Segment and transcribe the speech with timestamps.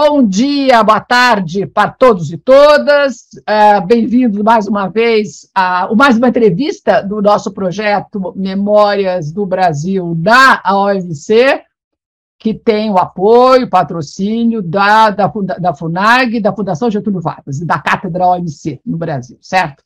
[0.00, 3.22] Bom dia, boa tarde para todos e todas.
[3.40, 10.14] Uh, Bem-vindos mais uma vez a mais uma entrevista do nosso projeto Memórias do Brasil
[10.14, 11.64] da OMC,
[12.38, 15.26] que tem o apoio, patrocínio da, da,
[15.58, 19.82] da FUNAG, da Fundação Getúlio Vargas e da Cátedra OMC no Brasil, certo?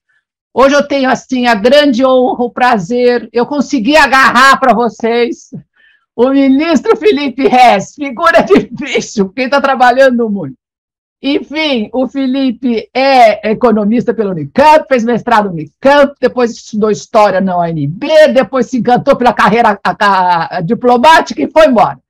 [0.52, 5.48] Hoje eu tenho assim a grande honra, o prazer, eu consegui agarrar para vocês
[6.14, 10.56] o ministro Felipe Rez, figura difícil, porque está trabalhando muito.
[11.24, 17.56] Enfim, o Felipe é economista pela Unicamp, fez mestrado no Unicamp, depois estudou história na
[17.60, 22.00] UNB, depois se encantou pela carreira a, a diplomática e foi embora.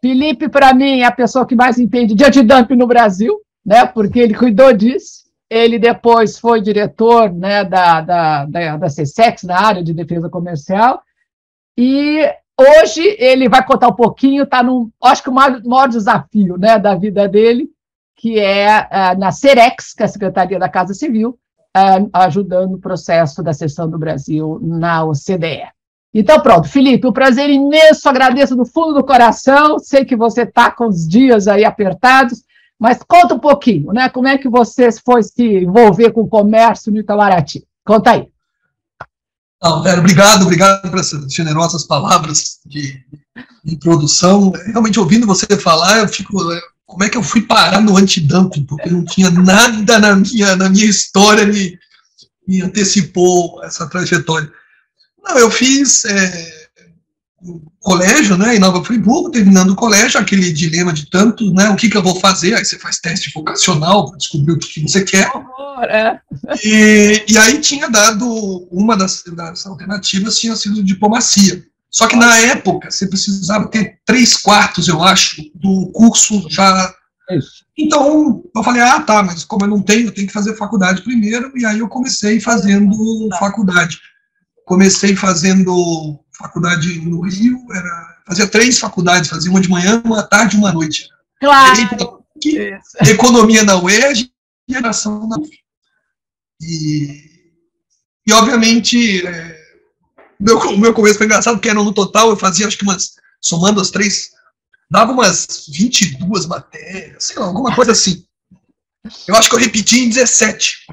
[0.00, 4.18] Felipe, para mim, é a pessoa que mais entende de antidumping no Brasil, né, porque
[4.18, 5.26] ele cuidou disso.
[5.48, 11.00] Ele depois foi diretor né, da, da, da, da CSEX, na área de defesa comercial,
[11.78, 16.56] e Hoje ele vai contar um pouquinho, está no, acho que o maior, maior, desafio
[16.56, 17.68] né, da vida dele,
[18.16, 21.38] que é uh, na Cerex, que é a Secretaria da Casa Civil,
[21.76, 25.68] uh, ajudando o processo da sessão do Brasil na OCDE.
[26.14, 30.70] Então, pronto, Felipe, um prazer imenso, agradeço do fundo do coração, sei que você está
[30.70, 32.42] com os dias aí apertados,
[32.78, 34.08] mas conta um pouquinho, né?
[34.08, 37.66] Como é que você foi se envolver com o comércio no Itamaraty?
[37.84, 38.28] Conta aí.
[39.62, 43.02] Não, obrigado, obrigado por essas generosas palavras de,
[43.66, 44.52] introdução.
[44.66, 46.38] Realmente, ouvindo você falar, eu fico.
[46.86, 48.64] Como é que eu fui parar no antidumping?
[48.64, 51.76] Porque não tinha nada na minha, na minha história me,
[52.46, 54.50] me antecipou essa trajetória.
[55.24, 56.65] Não, eu fiz é,
[57.80, 61.88] colégio, né, em Nova Friburgo, terminando o colégio, aquele dilema de tanto, né, o que,
[61.88, 62.54] que eu vou fazer?
[62.54, 65.30] Aí você faz teste vocacional para descobrir o que, que você quer.
[65.88, 66.18] É.
[66.64, 68.26] E, e aí tinha dado,
[68.70, 71.62] uma das, das alternativas tinha sido diplomacia.
[71.90, 76.94] Só que na época você precisava ter três quartos, eu acho, do curso já.
[77.30, 77.64] Isso.
[77.78, 81.02] Então eu falei, ah, tá, mas como eu não tenho, eu tenho que fazer faculdade
[81.02, 83.38] primeiro, e aí eu comecei fazendo tá.
[83.38, 83.98] faculdade.
[84.64, 90.56] Comecei fazendo faculdade no Rio, era, fazia três faculdades, fazia uma de manhã, uma tarde
[90.56, 91.08] e uma noite.
[91.40, 92.22] Claro!
[93.08, 94.30] Economia na UERJ
[94.68, 95.50] e educação na UF.
[96.60, 97.30] E,
[98.26, 99.58] e obviamente, é,
[100.38, 103.14] meu, o meu começo foi engraçado, porque era no total, eu fazia acho que umas,
[103.40, 104.30] somando as três,
[104.90, 108.24] dava umas 22 matérias, sei lá, alguma coisa assim.
[109.26, 110.86] Eu acho que eu repeti em 17.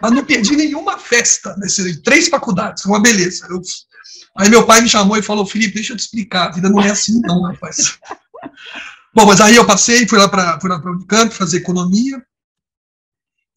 [0.00, 3.46] Mas não perdi nenhuma festa nessas três faculdades, uma beleza.
[3.48, 3.60] Eu,
[4.36, 6.80] Aí meu pai me chamou e falou, Felipe, deixa eu te explicar, a vida não
[6.80, 7.98] é assim não, rapaz.
[9.14, 12.22] Bom, mas aí eu passei, fui lá para o Unicamp fazer economia.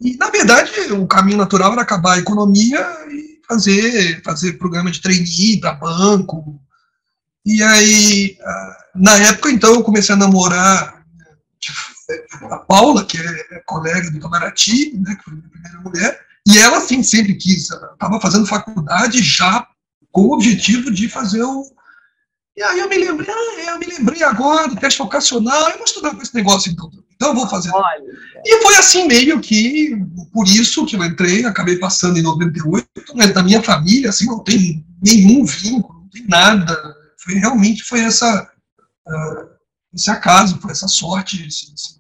[0.02, 5.02] E, na verdade, o caminho natural era acabar a economia e fazer, fazer programa de
[5.02, 6.59] trainee para banco.
[7.46, 11.06] E aí, ah, na época, então, eu comecei a namorar
[12.52, 16.81] a Paula, que é colega do Itamaraty, né, que foi minha primeira mulher, e ela,
[16.81, 19.68] sim, sempre quis, estava fazendo faculdade já
[20.16, 21.66] com o objetivo de fazer o.
[22.56, 25.76] E aí eu me lembrei, ah, é, eu me lembrei agora do teste vocacional, eu
[25.76, 26.90] vou estudar com esse negócio então.
[27.14, 27.70] Então eu vou fazer.
[27.74, 28.02] Olha.
[28.46, 29.94] E foi assim meio que,
[30.31, 34.40] por isso que eu entrei, acabei passando em 98, mas da minha família, assim, não
[34.40, 36.96] tem nenhum vínculo, não tem nada.
[37.18, 38.50] Foi, realmente foi essa,
[39.06, 39.50] uh,
[39.94, 41.46] esse acaso, foi essa sorte.
[41.46, 42.00] Assim, assim.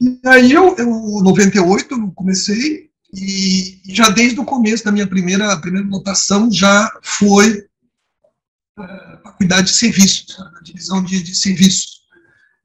[0.00, 5.06] E aí eu, eu, em 98, eu comecei, e já desde o começo da minha
[5.06, 7.60] primeira, primeira notação já foi
[8.78, 11.98] uh, a cuidar de serviços, a divisão de, de serviços.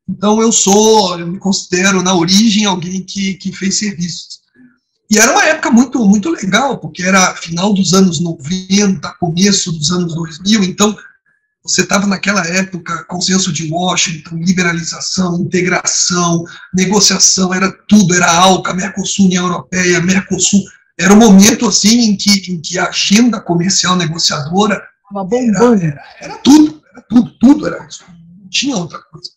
[0.08, 4.42] Então eu sou, eu me considero na origem alguém que, que fez serviços.
[5.10, 9.92] E era uma época muito, muito legal, porque era final dos anos 90, começo dos
[9.92, 10.98] anos 2000, então
[11.66, 16.44] você estava naquela época, consenso de Washington, liberalização, integração,
[16.74, 20.62] negociação, era tudo, era ALCA, Mercosul, União Europeia, Mercosul.
[21.00, 24.84] Era um momento assim em que, em que a agenda comercial negociadora
[25.32, 28.04] era, era, era, tudo, era tudo, tudo era isso.
[28.10, 29.30] Não tinha outra coisa.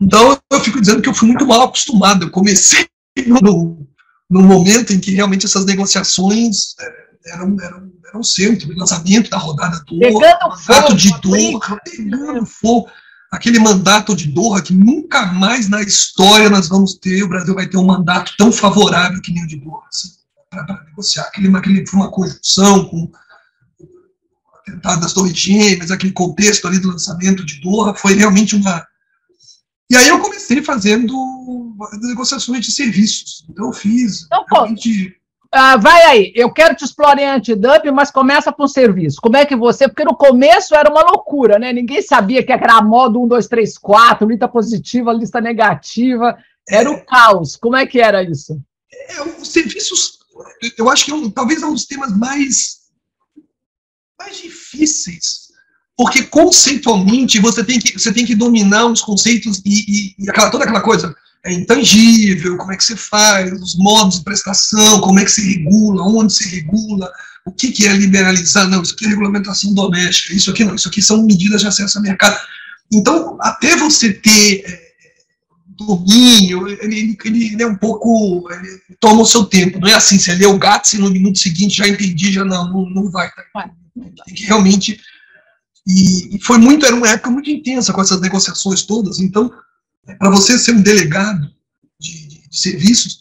[0.00, 2.24] Então eu fico dizendo que eu fui muito mal acostumado.
[2.24, 2.88] Eu comecei
[3.26, 3.86] no,
[4.30, 9.30] no momento em que realmente essas negociações eh, eram, eram era o centro, o lançamento
[9.30, 12.88] da rodada do mandato fogo, de Doha, pegando fogo,
[13.30, 17.66] aquele mandato de Doha que nunca mais na história nós vamos ter, o Brasil vai
[17.66, 20.08] ter um mandato tão favorável que nem o de Doha, assim,
[20.48, 21.24] para negociar.
[21.24, 23.12] Aquele, aquele, foi uma conjunção com o
[24.60, 28.86] atentado das Torres Gêmeas, aquele contexto ali do lançamento de Doha, foi realmente uma...
[29.90, 31.14] E aí eu comecei fazendo
[32.02, 33.46] negociações de serviços.
[33.48, 35.17] Então eu fiz então, realmente
[35.50, 39.18] ah, vai aí, eu quero te explorar em antidumping, mas começa com serviço.
[39.20, 39.88] Como é que você.
[39.88, 41.72] Porque no começo era uma loucura, né?
[41.72, 46.36] Ninguém sabia que era a moda 1, 2, 3, 4, lista positiva, lista negativa.
[46.68, 47.56] Era o caos.
[47.56, 48.60] Como é que era isso?
[48.92, 50.18] É, os serviços,
[50.76, 52.80] eu acho que é talvez é um dos temas mais,
[54.18, 55.48] mais difíceis,
[55.96, 60.50] porque conceitualmente você tem que, você tem que dominar os conceitos e, e, e aquela,
[60.50, 65.20] toda aquela coisa é intangível, como é que você faz, os modos de prestação, como
[65.20, 67.10] é que se regula, onde se regula,
[67.44, 70.88] o que, que é liberalizar, não, isso aqui é regulamentação doméstica, isso aqui não, isso
[70.88, 72.38] aqui são medidas de acesso ao mercado.
[72.92, 74.92] Então, até você ter é,
[75.68, 78.48] domínio, ele, ele, ele, é um pouco,
[79.00, 81.76] toma o seu tempo, não é assim, você lê o GATS e no minuto seguinte
[81.76, 83.30] já entendi, já não, não, não vai.
[84.26, 85.00] Tem que realmente...
[85.86, 89.50] E, e foi muito, era uma época muito intensa com essas negociações todas, então
[90.16, 91.50] para você ser um delegado
[91.98, 93.20] de, de, de, serviços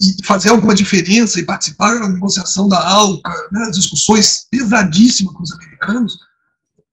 [0.00, 5.52] e fazer alguma diferença e participar da negociação da ALCA, né, discussões pesadíssimas com os
[5.52, 6.18] americanos,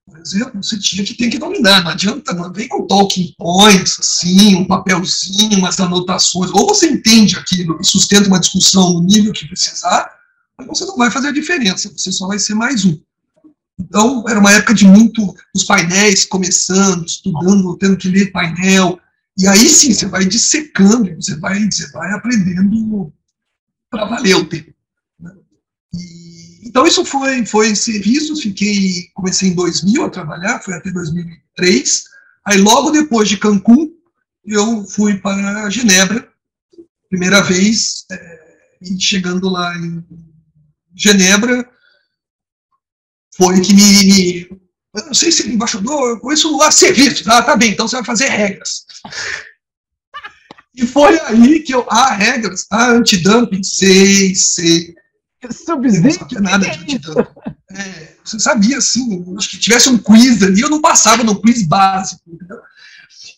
[0.06, 3.98] por exemplo, você tinha que ter que dominar, não adianta, não vem com talking points,
[4.00, 9.34] assim, um papelzinho, umas anotações, ou você entende aquilo e sustenta uma discussão no nível
[9.34, 10.12] que precisar,
[10.58, 13.00] mas você não vai fazer a diferença, você só vai ser mais um.
[13.82, 19.00] Então, era uma época de muito, os painéis começando, estudando, tendo que ler painel,
[19.38, 23.12] e aí sim, você vai dissecando, você vai, você vai aprendendo
[23.90, 24.72] para valer o tempo.
[25.20, 25.32] Né?
[25.94, 32.04] E, então, isso foi, foi serviços, fiquei, comecei em 2000 a trabalhar, foi até 2003,
[32.46, 33.92] aí logo depois de Cancún,
[34.46, 36.28] eu fui para Genebra,
[37.10, 38.42] primeira vez, é,
[38.82, 40.04] e chegando lá em
[40.96, 41.68] Genebra,
[43.42, 44.62] foi que me, me
[44.94, 47.28] eu não sei se é embaixador, eu conheço lá serviços.
[47.28, 48.86] Ah, tá bem, então você vai fazer regras.
[50.76, 54.94] E foi aí que eu, ah, regras, ah, antidumping, sei, sei.
[55.50, 56.04] Subsídio?
[56.04, 57.30] Não sabia nada de antidumping.
[57.72, 61.64] É, você sabia, assim, acho que tivesse um quiz ali, eu não passava no quiz
[61.64, 62.60] básico, entendeu?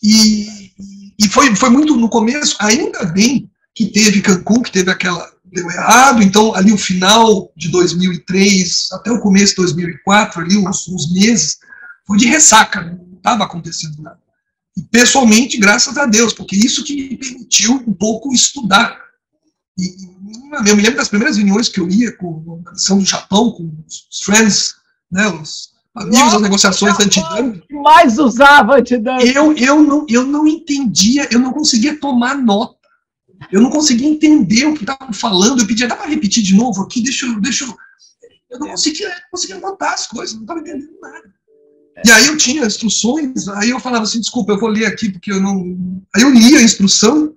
[0.02, 0.72] E,
[1.18, 5.70] e foi, foi muito no começo, ainda bem que teve Cancún, que teve aquela deu
[5.70, 11.12] errado, então ali o final de 2003 até o começo de 2004, ali uns, uns
[11.12, 11.58] meses,
[12.06, 14.18] foi de ressaca, não estava acontecendo nada.
[14.76, 18.98] E pessoalmente, graças a Deus, porque isso que me permitiu um pouco estudar.
[19.78, 20.12] E,
[20.66, 23.72] eu me lembro das primeiras reuniões que eu ia com a missão do Japão, com
[23.88, 24.74] os friends,
[25.10, 27.62] né, os amigos das negociações antidumping.
[27.82, 29.28] mais usava antidumping.
[29.28, 32.83] Eu, eu, não, eu não entendia, eu não conseguia tomar nota.
[33.52, 35.60] Eu não conseguia entender o que estavam falando.
[35.60, 37.02] Eu pedia, dá para repetir de novo aqui?
[37.02, 37.40] Deixa eu.
[37.40, 37.76] Deixa eu...
[38.50, 41.34] eu não conseguia, não conseguia anotar as coisas, não estava entendendo nada.
[42.04, 45.30] E aí eu tinha instruções, aí eu falava assim, desculpa, eu vou ler aqui porque
[45.30, 45.76] eu não.
[46.14, 47.34] Aí eu lia a instrução,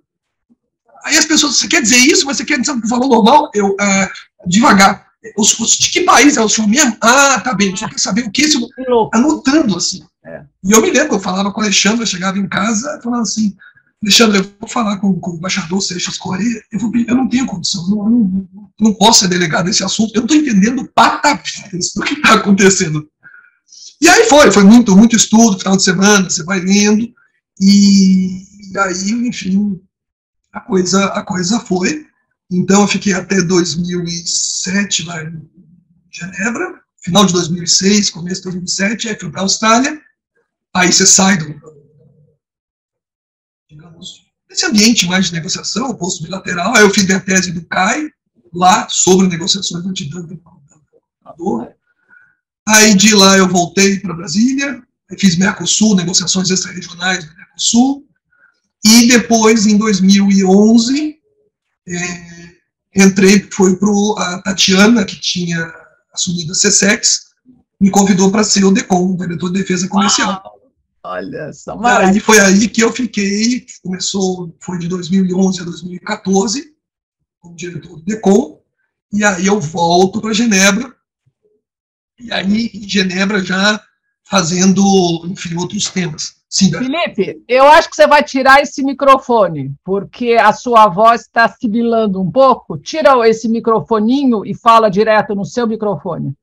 [1.06, 3.52] aí as pessoas, você quer dizer isso, mas você quer dizer que falou normal?
[3.54, 5.06] Eu, uh, devagar.
[5.38, 6.98] Os, os, de que país é o senhor mesmo?
[7.02, 8.44] Ah, tá bem, você quer saber o que?
[8.44, 8.58] Esse...
[9.14, 10.04] Anotando assim.
[10.26, 10.44] É.
[10.64, 13.56] E eu me lembro, eu falava com o Alexandre, eu chegava em casa, falava assim,
[14.04, 17.48] Alexandre, eu vou falar com, com o embaixador Seixas Correia, eu, vou, eu não tenho
[17.48, 22.04] condição, não, não, não posso ser delegado desse assunto, eu não estou entendendo patavidas do
[22.04, 23.10] que está acontecendo.
[24.00, 27.12] E aí foi, foi muito, muito estudo, final de semana, você vai lendo,
[27.60, 29.82] e, e aí, enfim,
[30.54, 32.06] a coisa, a coisa foi.
[32.52, 35.42] Então eu fiquei até 2007 lá em
[36.12, 40.00] Genebra, final de 2006, começo de 2007, aí fui para a Austrália,
[40.74, 41.77] aí você sai do,
[44.58, 46.76] nesse ambiente mais de negociação, posto bilateral.
[46.76, 48.10] Aí eu fiz minha tese do CAI,
[48.54, 50.42] lá, sobre negociações antidumping
[52.68, 54.82] Aí de lá eu voltei para Brasília,
[55.18, 58.06] fiz Mercosul, negociações extra-regionais do Mercosul,
[58.84, 61.18] e depois, em 2011,
[61.88, 65.72] é, entrei, foi para a Tatiana, que tinha
[66.14, 67.28] assumido a CSEX,
[67.80, 70.42] me convidou para ser o DECOM, diretor de defesa comercial.
[70.44, 70.57] Uau.
[71.08, 76.76] Olha só, Aí foi aí que eu fiquei, começou, foi de 2011 a 2014,
[77.40, 78.60] como diretor do DECOM,
[79.14, 80.94] e aí eu volto para Genebra,
[82.20, 83.82] e aí em Genebra já
[84.30, 84.82] fazendo,
[85.28, 86.36] enfim, outros temas.
[86.50, 91.48] Sim, Felipe, eu acho que você vai tirar esse microfone, porque a sua voz está
[91.48, 92.78] sibilando um pouco.
[92.78, 96.34] Tira esse microfoninho e fala direto no seu microfone.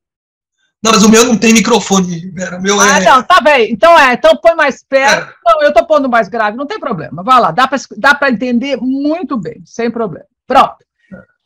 [0.84, 2.58] Não, mas o meu não tem microfone, Vera.
[2.58, 3.04] O meu ah, é...
[3.06, 3.72] não, tá bem.
[3.72, 5.30] Então é, então põe mais perto.
[5.30, 5.34] É.
[5.46, 7.22] Não, eu tô pondo mais grave, não tem problema.
[7.22, 10.26] Vai lá, dá para dá entender muito bem, sem problema.
[10.46, 10.76] Pronto.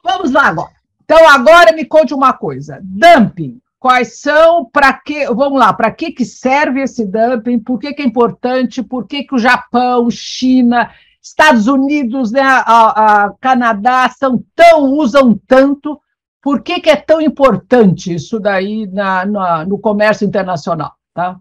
[0.03, 0.73] Vamos lá agora.
[1.05, 2.81] Então agora me conte uma coisa.
[2.83, 3.61] Dumping.
[3.79, 7.61] Quais são, para que, vamos lá, para que, que serve esse dumping?
[7.61, 8.83] Por que, que é importante?
[8.83, 10.91] Por que, que o Japão, China,
[11.23, 15.97] Estados Unidos, né, a, a Canadá são tão, usam tanto
[16.43, 20.95] por que, que é tão importante isso daí na, na, no comércio internacional?
[21.13, 21.39] Tá?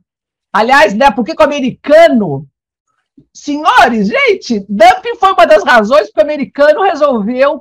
[0.51, 2.47] Aliás, né, por que, que o americano
[3.33, 7.59] senhores, gente, dumping foi uma das razões que o americano resolveu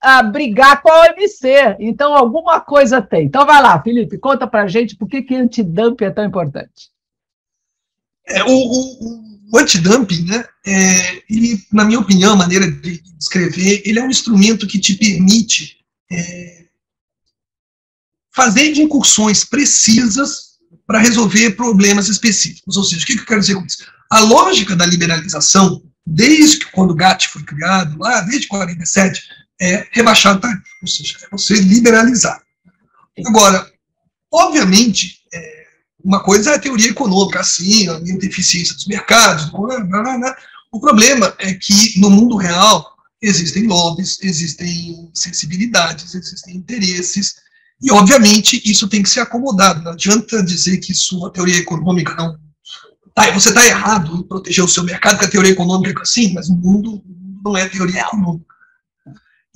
[0.00, 1.76] a, brigar com a OMC.
[1.80, 3.26] Então, alguma coisa tem.
[3.26, 6.90] Então, vai lá, Felipe, conta pra gente por que, que antidumping é tão importante.
[8.28, 11.22] É, o, o, o antidumping, né, é,
[11.72, 15.78] na minha opinião, maneira de descrever, ele é um instrumento que te permite
[16.10, 16.65] é,
[18.36, 22.76] fazer incursões precisas para resolver problemas específicos.
[22.76, 23.86] Ou seja, o que, eu quero dizer com isso?
[24.10, 29.22] A lógica da liberalização, desde que quando o GATT foi criado, lá desde 47,
[29.58, 32.40] é rebaixar tarifa, ou seja, é você liberalizar.
[33.26, 33.66] Agora,
[34.30, 35.66] obviamente, é,
[36.04, 40.36] uma coisa é a teoria econômica, assim, a eficiência dos mercados, blá, blá, blá.
[40.70, 47.45] o problema é que no mundo real existem lobbies, existem sensibilidades, existem interesses,
[47.82, 49.82] e obviamente isso tem que ser acomodado.
[49.82, 52.38] Não adianta dizer que sua teoria econômica não
[53.16, 56.34] Tá, você está errado em proteger o seu mercado, porque a teoria econômica é assim,
[56.34, 57.02] mas o mundo
[57.42, 58.44] não é teoria econômica.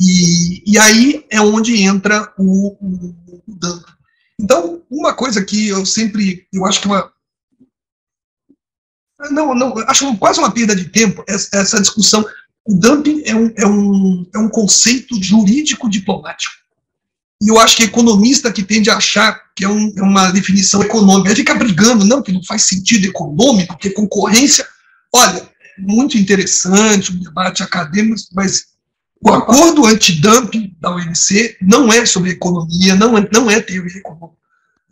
[0.00, 3.85] E, e aí é onde entra o, o, o.
[4.41, 7.12] Então, uma coisa que eu sempre, eu acho que uma,
[9.31, 12.25] não, não, acho quase uma perda de tempo essa, essa discussão.
[12.67, 16.55] O dumping é um, é, um, é um conceito jurídico diplomático.
[17.42, 20.82] E eu acho que economista que tende a achar que é, um, é uma definição
[20.82, 24.66] econômica, fica brigando, não, que não faz sentido econômico, porque concorrência.
[25.12, 28.66] Olha, muito interessante o debate acadêmico, mas
[29.23, 34.38] o acordo antidumping da OMC não é sobre economia, não é, não é teoria econômica.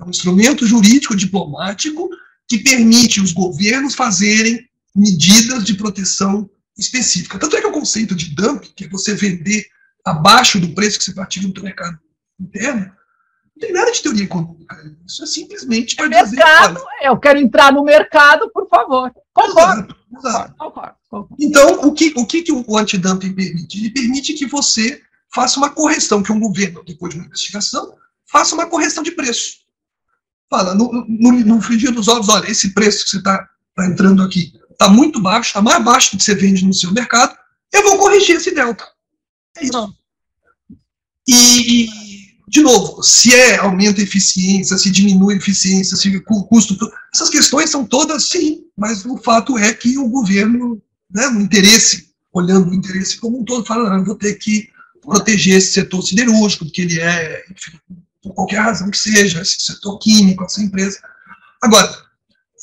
[0.00, 2.08] É um instrumento jurídico diplomático
[2.48, 7.38] que permite os governos fazerem medidas de proteção específica.
[7.38, 9.66] Tanto é que o conceito de dumping, que é você vender
[10.02, 11.98] abaixo do preço que você pratica no mercado
[12.38, 14.76] interno, não tem nada de teoria econômica.
[15.06, 16.36] Isso é simplesmente para é dizer.
[16.36, 19.12] Mercado, eu quero entrar no mercado, por favor.
[19.32, 19.96] Concordo.
[20.16, 20.54] Exato.
[20.56, 21.36] Concordo, concordo.
[21.40, 23.78] Então, o que, o que, que o antidumping permite?
[23.78, 25.02] Ele permite que você
[25.32, 27.94] faça uma correção, que um governo, depois de uma investigação,
[28.30, 29.58] faça uma correção de preço.
[30.50, 34.22] Fala, no, no, no frigir dos ovos, olha, esse preço que você está tá entrando
[34.22, 37.36] aqui está muito baixo, está mais baixo do que você vende no seu mercado,
[37.72, 38.86] eu vou corrigir esse delta.
[39.56, 39.94] É isso.
[41.26, 41.90] E,
[42.48, 46.76] de novo, se é aumenta a eficiência, se diminui a eficiência, se o custo.
[47.14, 52.08] Essas questões são todas sim, mas o fato é que o governo, né, o interesse,
[52.32, 54.68] olhando o interesse como um todo, fala: eu vou ter que
[55.02, 57.78] proteger esse setor siderúrgico, porque ele é, enfim,
[58.22, 60.98] por qualquer razão que seja, esse setor químico, essa empresa.
[61.62, 61.94] Agora,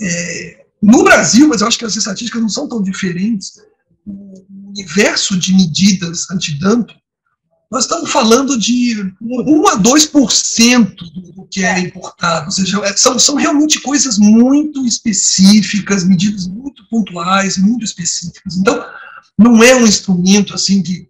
[0.02, 3.60] é, no Brasil, mas eu acho que as estatísticas não são tão diferentes,
[4.06, 6.96] o universo de medidas antidumping
[7.76, 10.96] nós estamos falando de 1 a 2%
[11.36, 12.46] do que é importado.
[12.46, 18.56] Ou seja, é, são, são realmente coisas muito específicas, medidas muito pontuais, muito específicas.
[18.56, 18.82] Então,
[19.38, 21.10] não é um instrumento assim que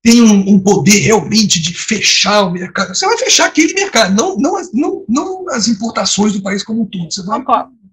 [0.00, 2.94] tem um, um, poder realmente de fechar o mercado.
[2.94, 6.86] Você vai fechar aquele mercado, não, não, não, não as importações do país como um
[6.86, 7.12] todo.
[7.12, 7.42] Você vai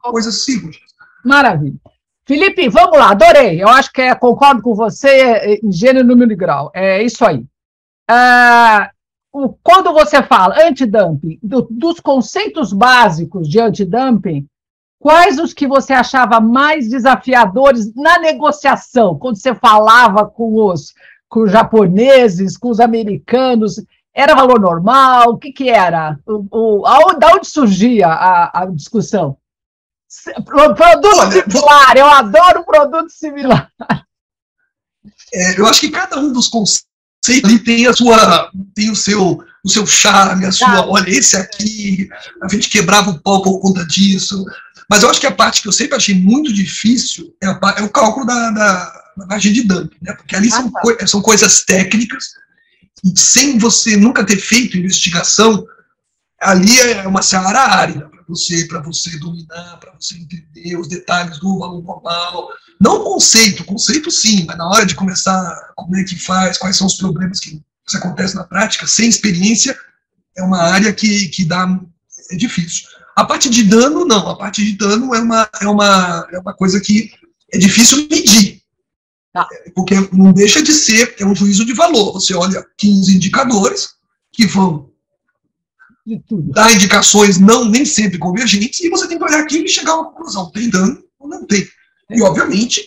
[0.03, 0.77] coisas simples.
[1.25, 1.79] Maravilha.
[2.25, 3.62] Felipe, vamos lá, adorei.
[3.62, 6.72] Eu acho que é, concordo com você em gênero, número e grau.
[6.74, 7.46] É isso aí.
[8.10, 8.92] Ah,
[9.32, 14.48] o, quando você fala antidumping, do, dos conceitos básicos de antidumping,
[15.00, 20.94] quais os que você achava mais desafiadores na negociação, quando você falava com os,
[21.27, 23.84] com os japoneses, com os americanos?
[24.13, 25.32] Era valor normal?
[25.32, 26.18] O que, que era?
[26.25, 29.36] O, o, da onde surgia a, a discussão?
[30.46, 33.72] Produto Olha, similar, eu adoro produto similar.
[35.34, 39.70] É, eu acho que cada um dos conceitos tem a sua, tem o seu, o
[39.70, 42.08] seu charme, a sua, olha, esse aqui,
[42.41, 44.46] a gente quebrava o pau por conta disso.
[44.89, 47.82] Mas eu acho que a parte que eu sempre achei muito difícil é, a, é
[47.82, 50.13] o cálculo da, da, da, margem de dumping, né?
[50.13, 51.08] Porque ali ah, são, tá.
[51.08, 52.34] são coisas técnicas,
[53.03, 55.65] e sem você nunca ter feito investigação,
[56.39, 61.59] ali é uma seara árida você, para você dominar, para você entender os detalhes do
[61.59, 62.49] valor global.
[62.79, 66.87] Não conceito, conceito sim, mas na hora de começar, como é que faz, quais são
[66.87, 69.77] os problemas que, que acontecem na prática, sem experiência,
[70.35, 71.67] é uma área que, que dá,
[72.31, 72.87] é difícil.
[73.15, 76.53] A parte de dano, não, a parte de dano é uma, é uma, é uma
[76.53, 77.11] coisa que
[77.51, 78.61] é difícil medir.
[79.31, 79.47] Tá.
[79.75, 82.13] Porque não deixa de ser, é um juízo de valor.
[82.13, 83.89] Você olha 15 indicadores
[84.31, 84.92] que vão
[86.05, 86.51] de tudo.
[86.51, 90.01] Dá indicações não nem sempre convergentes, e você tem que olhar aquilo e chegar a
[90.01, 90.51] uma conclusão.
[90.51, 91.67] Tem dano ou não tem.
[92.10, 92.81] E, obviamente,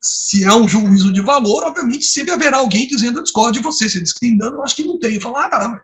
[0.00, 3.88] se é um juízo de valor, obviamente sempre haverá alguém dizendo eu discordo de você.
[3.88, 5.18] Você diz que tem dano, eu acho que não tem.
[5.18, 5.80] Falar, ah,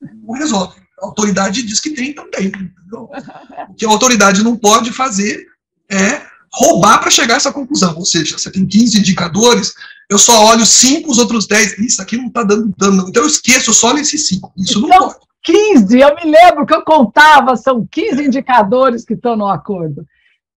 [0.00, 0.80] não resolve.
[1.02, 2.50] A autoridade diz que tem, então tem.
[3.68, 5.46] O que a autoridade não pode fazer
[5.90, 7.94] é roubar para chegar a essa conclusão.
[7.96, 9.74] Ou seja, você tem 15 indicadores,
[10.08, 11.78] eu só olho 5, os outros 10.
[11.80, 14.52] Isso aqui não está dando dano, então eu esqueço, eu só olho esses 5.
[14.56, 15.25] Isso então, não pode.
[15.46, 20.04] 15, eu me lembro que eu contava, são 15 indicadores que estão no acordo.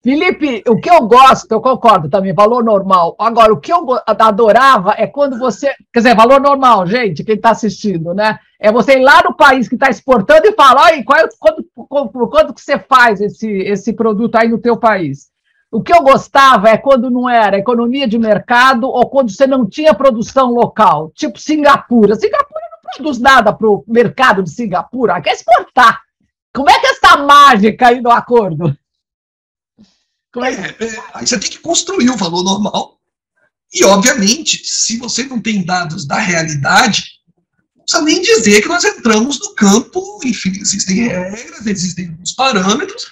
[0.01, 3.15] Felipe, o que eu gosto, eu concordo também, valor normal.
[3.19, 5.67] Agora, o que eu adorava é quando você.
[5.93, 8.39] Quer dizer, valor normal, gente, quem está assistindo, né?
[8.59, 11.65] É você ir lá no país que está exportando e falar, olha, qual é, quanto,
[11.87, 15.29] quanto, quanto que você faz esse, esse produto aí no teu país?
[15.71, 19.67] O que eu gostava é quando não era economia de mercado ou quando você não
[19.67, 22.15] tinha produção local, tipo Singapura.
[22.15, 22.58] Singapura
[22.95, 26.01] produz nada para o mercado de Singapura, quer exportar.
[26.53, 28.75] Como é que é essa mágica aí do acordo?
[30.37, 32.99] É, é, aí você tem que construir o valor normal.
[33.73, 37.03] E, obviamente, se você não tem dados da realidade,
[37.75, 43.11] não precisa nem dizer que nós entramos no campo, enfim, existem regras, existem alguns parâmetros,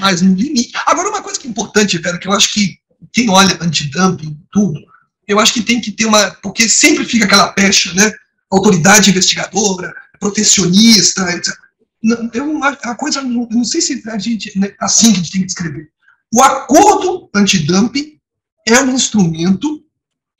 [0.00, 0.72] mas no limite.
[0.86, 2.78] Agora, uma coisa que é importante, velho, que eu acho que
[3.12, 4.80] quem olha antidumping, tudo,
[5.26, 6.30] eu acho que tem que ter uma.
[6.42, 8.12] Porque sempre fica aquela pecha, né?
[8.50, 11.54] Autoridade investigadora, protecionista, etc.
[12.02, 14.58] Não, eu, a coisa, não, não sei se a gente.
[14.58, 15.88] Né, assim que a gente tem que descrever.
[16.32, 18.18] O acordo antidumping
[18.66, 19.82] é um instrumento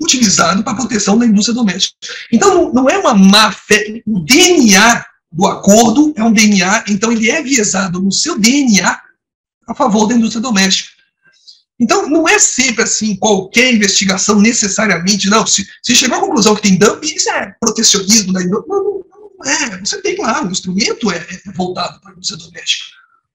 [0.00, 1.96] utilizado para a proteção da indústria doméstica.
[2.32, 4.00] Então, não é uma má fé.
[4.06, 9.00] O DNA do acordo é um DNA, então ele é viesado no seu DNA
[9.66, 10.97] a favor da indústria doméstica.
[11.80, 16.62] Então, não é sempre assim, qualquer investigação necessariamente, não, se, se chegou à conclusão que
[16.62, 18.64] tem dumping, isso é protecionismo indústria.
[18.66, 19.04] Não, não,
[19.38, 19.78] não é.
[19.78, 22.84] Você tem lá, o instrumento é, é voltado para a indústria doméstica.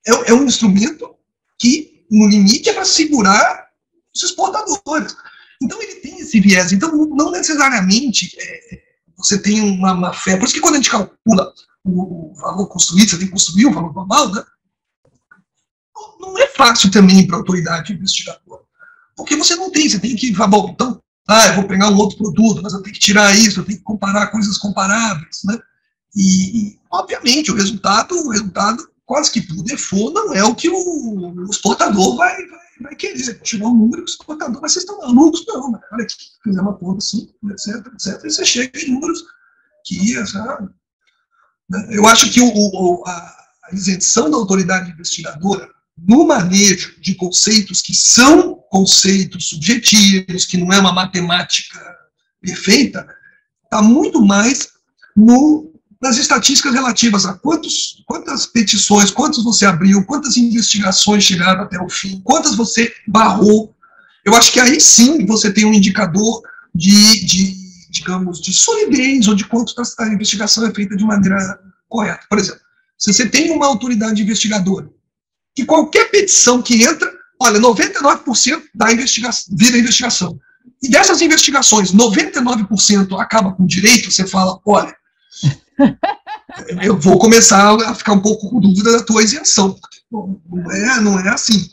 [0.06, 1.16] É, é um instrumento
[1.58, 3.68] que no limite é para segurar
[4.14, 5.16] os exportadores.
[5.62, 6.72] Então ele tem esse viés.
[6.74, 8.82] Então não necessariamente é,
[9.18, 10.36] você tem uma, uma, fé.
[10.36, 11.54] Por isso que quando a gente calcula
[11.86, 14.44] o valor construído, você tem que construir o valor normal, né?
[16.20, 18.64] Não é fácil também para a autoridade investigadora.
[19.16, 21.98] Porque você não tem, você tem que falar, bom, então, ah, eu vou pegar um
[21.98, 25.58] outro produto, mas eu tenho que tirar isso, eu tenho que comparar coisas comparáveis, né?
[26.16, 30.70] E, e obviamente, o resultado, o resultado quase que por default, não é o que
[30.70, 33.40] o, o exportador vai, vai, vai querer.
[33.42, 35.46] Tirar um número, o exportador, mas vocês estão malucos?
[35.48, 39.24] Não, mas olha aqui, fizer uma conta assim, etc, etc, e você chega em números
[39.86, 40.70] que, sabe?
[41.70, 41.88] Né?
[41.92, 43.36] Eu acho que o, o, a
[43.72, 50.80] isenção da autoridade investigadora no manejo de conceitos que são conceitos subjetivos, que não é
[50.80, 51.80] uma matemática
[52.42, 53.08] perfeita,
[53.64, 54.70] está muito mais
[55.16, 61.82] no nas estatísticas relativas a quantos, quantas petições, quantas você abriu, quantas investigações chegaram até
[61.82, 63.74] o fim, quantas você barrou.
[64.26, 66.42] Eu acho que aí sim você tem um indicador
[66.76, 67.56] de, de
[67.90, 72.26] digamos, de solidez ou de quanto a investigação é feita de maneira correta.
[72.28, 72.60] Por exemplo,
[72.98, 74.90] se você tem uma autoridade investigadora,
[75.56, 80.40] que qualquer petição que entra, olha, 99% da investigação, vira investigação.
[80.82, 84.96] E dessas investigações, 99% acaba com direito, você fala, olha,
[86.82, 89.78] eu vou começar a ficar um pouco com dúvida da tua isenção.
[90.12, 91.70] Não é, não é assim.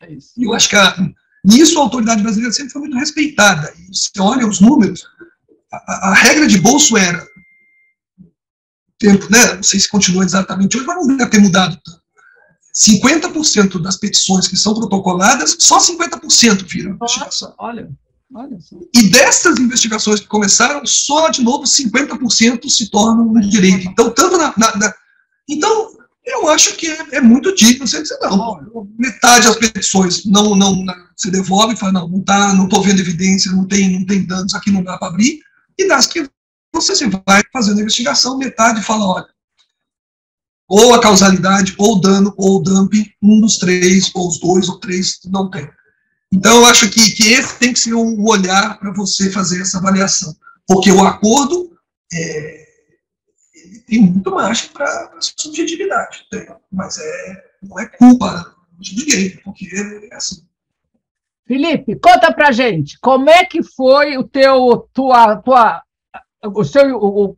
[0.00, 0.96] É eu acho que a,
[1.44, 3.72] nisso a autoridade brasileira sempre foi muito respeitada.
[3.78, 5.04] E você olha os números,
[5.72, 7.26] a, a regra de bolso era
[8.98, 9.54] tempo, né?
[9.54, 12.01] Não sei se continua exatamente hoje, mas não deve ter mudado tanto.
[12.74, 17.54] 50% das petições que são protocoladas, só 50% viram investigação.
[17.58, 17.90] Olha.
[18.94, 23.86] E dessas investigações que começaram, só de novo 50% se tornam no direito.
[23.88, 24.94] Então, tanto na, na, na,
[25.46, 25.92] Então,
[26.24, 30.76] eu acho que é, é muito digno você dizer, não, metade das petições não, não,
[30.76, 34.24] não se devolve, fala, não, não tá, não estou vendo evidência, não tem, não tem
[34.24, 35.40] danos, aqui não dá para abrir,
[35.78, 36.26] e das que
[36.72, 39.26] você se vai fazendo a investigação, metade fala, olha,
[40.72, 44.70] ou a causalidade, ou o dano, ou o dumping, um dos três, ou os dois,
[44.70, 45.68] ou três, não tem.
[46.32, 49.76] Então, eu acho que, que esse tem que ser o olhar para você fazer essa
[49.76, 50.34] avaliação.
[50.66, 51.76] Porque o acordo
[52.10, 52.66] é,
[53.86, 56.24] tem muito margem para subjetividade.
[56.72, 59.68] Mas é, não é culpa de ninguém, porque
[60.10, 60.42] é assim.
[61.46, 65.82] Felipe, conta pra gente, como é que foi o teu, tua, tua,
[66.42, 67.36] o seu o, o,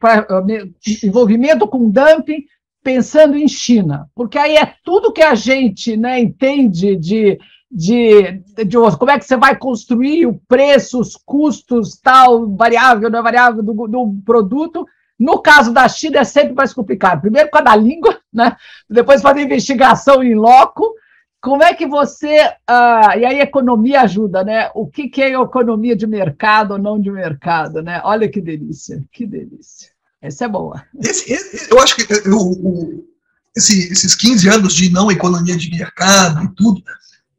[1.02, 2.46] envolvimento com dumping
[2.84, 4.06] pensando em China?
[4.14, 7.38] Porque aí é tudo que a gente né, entende de
[7.76, 13.18] de, de, como é que você vai construir o preço, os custos, tal, variável, não
[13.18, 14.86] é variável do, do produto.
[15.18, 17.22] No caso da China é sempre mais complicado.
[17.22, 18.56] Primeiro com a língua, né?
[18.88, 20.94] depois fazer investigação em loco.
[21.40, 22.46] Como é que você.
[22.70, 24.70] Uh, e aí, economia ajuda, né?
[24.74, 28.00] O que, que é economia de mercado ou não de mercado, né?
[28.04, 29.93] Olha que delícia, que delícia.
[30.24, 30.82] Essa é boa.
[31.02, 33.06] Esse, esse, eu acho que eu,
[33.54, 36.82] esse, esses 15 anos de não economia de mercado e tudo,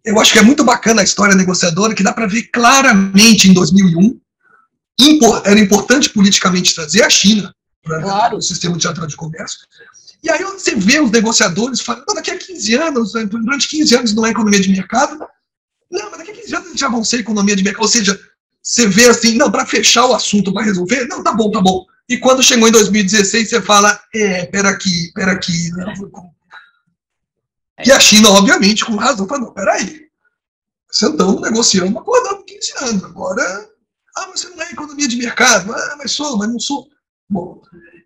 [0.04, 3.54] eu acho que é muito bacana a história negociadora, que dá para ver claramente em
[3.54, 4.20] 2001,
[5.44, 7.52] era importante politicamente trazer a China
[7.84, 8.38] para claro.
[8.38, 9.62] o sistema de tratado de comércio.
[10.22, 14.14] E aí você vê os negociadores falando, daqui a 15 anos, né, durante 15 anos
[14.14, 15.18] não é economia de mercado,
[15.90, 17.82] não, mas daqui a 15 anos já vão ser economia de mercado.
[17.82, 18.20] Ou seja,
[18.62, 21.84] você vê assim, não, para fechar o assunto, para resolver, não, tá bom, tá bom.
[22.08, 25.72] E quando chegou em 2016, você fala, é, pera aqui, pera aqui.
[25.72, 25.94] Né?
[27.86, 30.06] E a China, obviamente, com razão, não, peraí.
[30.92, 33.04] Sentamos, negociamos, acordamos 15 anos.
[33.04, 33.70] Agora,
[34.18, 35.74] ah, mas você não é economia de mercado.
[35.74, 36.88] Ah, mas sou, mas não sou.
[37.30, 37.62] Bom,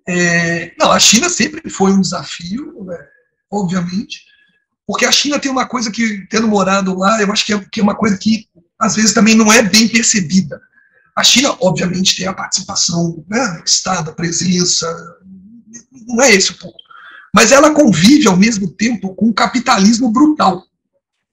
[0.07, 2.97] é, não, a China sempre foi um desafio, né,
[3.51, 4.25] obviamente,
[4.87, 7.79] porque a China tem uma coisa que, tendo morado lá, eu acho que é, que
[7.79, 8.47] é uma coisa que,
[8.79, 10.59] às vezes, também não é bem percebida.
[11.15, 14.87] A China, obviamente, tem a participação né, Estado, a presença,
[16.07, 16.89] não é esse o ponto
[17.33, 20.65] mas ela convive ao mesmo tempo com um capitalismo brutal.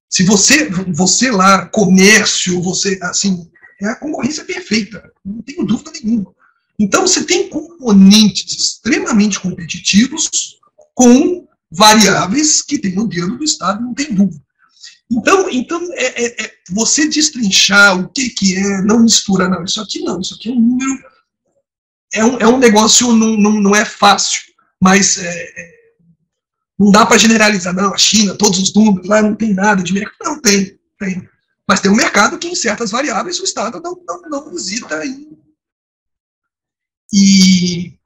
[0.08, 6.34] Se você, você lá, comércio, você, assim, é a concorrência perfeita, não tenho dúvida nenhuma.
[6.78, 10.58] Então, você tem componentes extremamente competitivos
[10.94, 14.44] com variáveis que tem no dedo do Estado, não tem dúvida.
[15.10, 19.80] Então, então é, é, é, você destrinchar o que, que é, não mistura, não, isso
[19.80, 21.04] aqui não, isso aqui é um número,
[22.12, 24.40] é um, é um negócio, não, não, não é fácil,
[24.80, 25.76] mas é, é
[26.78, 29.94] não dá para generalizar, não, a China, todos os números, lá não tem nada de
[29.94, 30.16] mercado.
[30.22, 31.28] Não, tem, tem.
[31.66, 35.04] Mas tem um mercado que, em certas variáveis, o Estado não, não, não visita.
[35.04, 35.38] E,
[37.12, 37.98] e,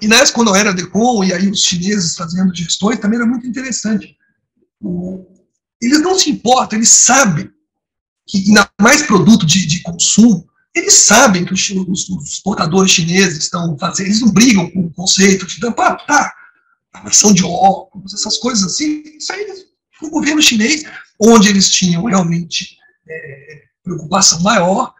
[0.00, 3.46] e nessa, quando eu era DECOM, e aí os chineses fazendo gestões, também era muito
[3.46, 4.16] interessante.
[4.80, 5.26] O,
[5.84, 7.50] eles não se importam, eles sabem
[8.26, 13.44] que, ainda mais produto de, de consumo, eles sabem que os, os, os exportadores chineses
[13.44, 16.34] estão fazendo, eles não brigam com o conceito de, pá, tá,
[16.92, 19.46] ação de óculos, essas coisas assim, isso aí
[20.02, 20.84] o governo chinês,
[21.18, 22.76] onde eles tinham realmente
[23.08, 24.92] é, preocupação maior,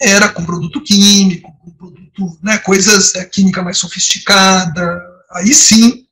[0.00, 6.05] era com produto químico, com produto, né, coisas, é, química mais sofisticada, aí sim,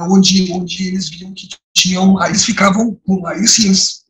[0.00, 4.02] onde, onde eles viam que tinham, aí eles ficavam, aí sim, eles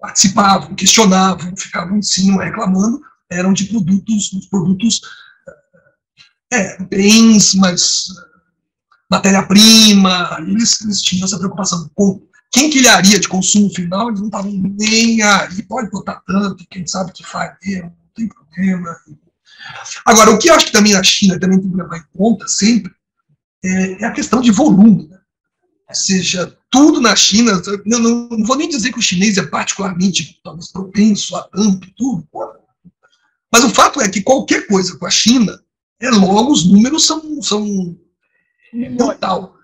[0.00, 5.00] participavam, questionavam, ficavam cima reclamando, eram de produtos, produtos,
[6.52, 8.04] é, bens mais
[9.10, 14.52] matéria-prima, eles, eles tinham essa preocupação com quem quilharia de consumo final, eles não estavam
[14.52, 18.94] nem aí, pode botar tanto, quem sabe que faz não tem problema.
[20.04, 22.46] Agora, o que eu acho que também a China também tem que levar em conta
[22.48, 22.92] sempre
[23.64, 25.11] é, é a questão de volume.
[25.92, 30.40] Seja, tudo na China, eu não, não, vou nem dizer que o chinês é particularmente
[30.42, 32.26] talvez propenso a dump, tudo,
[33.52, 35.62] mas o fato é que qualquer coisa com a China,
[36.00, 37.96] é logo os números são, são
[38.96, 39.54] total.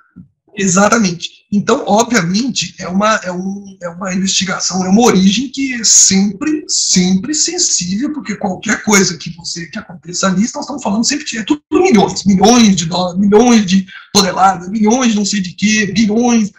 [0.54, 1.37] Exatamente.
[1.50, 6.64] Então, obviamente, é uma, é, um, é uma investigação, é uma origem que é sempre,
[6.68, 11.38] sempre sensível, porque qualquer coisa que você que aconteça ali, nós estamos falando sempre de
[11.38, 16.52] é tudo milhões, milhões de dólares, milhões de toneladas, milhões não sei de quê, bilhões.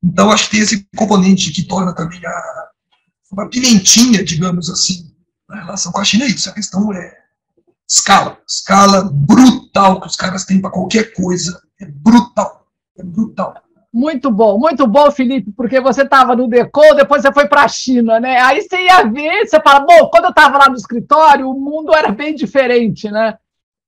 [0.00, 2.68] Então, acho que tem esse componente que torna também a,
[3.32, 5.10] uma pimentinha, digamos assim,
[5.48, 6.48] na relação com a China, é isso.
[6.48, 7.18] A questão é
[7.90, 12.68] escala, escala brutal que os caras têm para qualquer coisa é brutal.
[12.96, 13.54] É brutal.
[13.92, 17.68] Muito bom, muito bom, Felipe, porque você estava no Decol, depois você foi para a
[17.68, 18.40] China, né?
[18.40, 21.92] Aí você ia ver, você fala, bom, quando eu estava lá no escritório, o mundo
[21.92, 23.36] era bem diferente, né?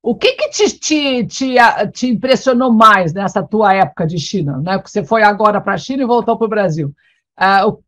[0.03, 1.55] O que, que te, te, te,
[1.93, 4.77] te impressionou mais nessa tua época de China, né?
[4.77, 6.93] Porque você foi agora para a China e voltou para o Brasil.
[7.65, 7.79] O...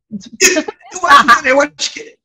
[0.92, 2.16] eu, acho, eu acho que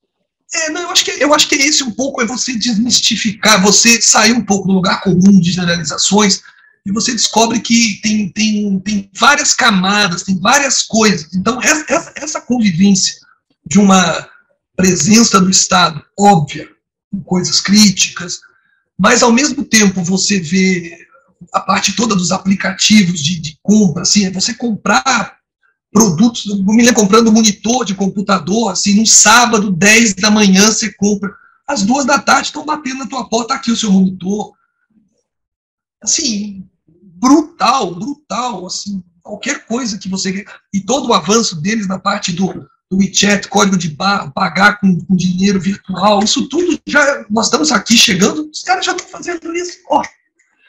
[0.54, 4.02] é, não, eu acho que eu acho que esse um pouco é você desmistificar, você
[4.02, 6.42] sair um pouco do lugar comum de generalizações
[6.86, 11.34] e você descobre que tem, tem, tem várias camadas, tem várias coisas.
[11.34, 13.16] Então, essa, essa convivência
[13.66, 14.28] de uma
[14.76, 16.68] presença do Estado óbvia,
[17.12, 18.40] com coisas críticas,
[18.98, 21.08] mas ao mesmo tempo você vê
[21.54, 25.38] a parte toda dos aplicativos de, de compra, assim, é você comprar
[25.92, 30.92] produtos, eu me lembro comprando monitor de computador, assim, no sábado, 10 da manhã, você
[30.94, 31.34] compra,
[31.68, 34.54] às duas da tarde estão batendo na tua porta, aqui o seu monitor,
[36.02, 42.32] assim, brutal, brutal, assim, qualquer coisa que você e todo o avanço deles na parte
[42.32, 47.46] do, do WeChat, código de barra, pagar com, com, dinheiro virtual, isso tudo já nós
[47.46, 49.78] estamos aqui chegando, os caras já estão fazendo isso.
[49.90, 50.02] Ó.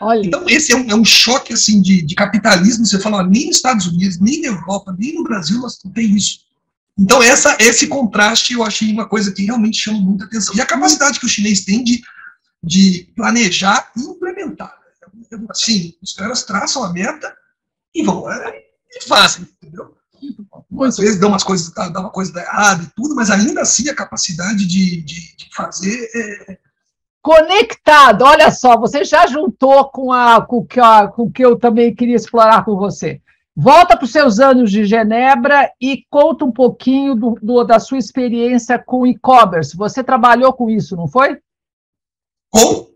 [0.03, 0.27] Olha.
[0.27, 2.85] Então esse é um, é um choque assim de, de capitalismo.
[2.85, 6.15] Você fala, nem nos Estados Unidos, nem na Europa, nem no Brasil nós não tem
[6.17, 6.41] isso.
[6.99, 10.67] Então essa esse contraste eu achei uma coisa que realmente chama muita atenção e a
[10.67, 12.03] capacidade que o chinês tem de,
[12.63, 14.80] de planejar e implementar
[15.49, 17.37] assim, os caras traçam a meta
[17.95, 19.97] e vão, é, e fazem, entendeu?
[20.83, 23.95] Às vezes dá umas coisas, dá uma coisa errada e tudo, mas ainda assim a
[23.95, 26.59] capacidade de, de, de fazer é,
[27.23, 31.59] Conectado, olha só, você já juntou com, a, com, que, a, com o que eu
[31.59, 33.21] também queria explorar com você.
[33.55, 37.99] Volta para os seus anos de Genebra e conta um pouquinho do, do da sua
[37.99, 39.77] experiência com e-commerce.
[39.77, 41.39] Você trabalhou com isso, não foi?
[42.49, 42.89] Com?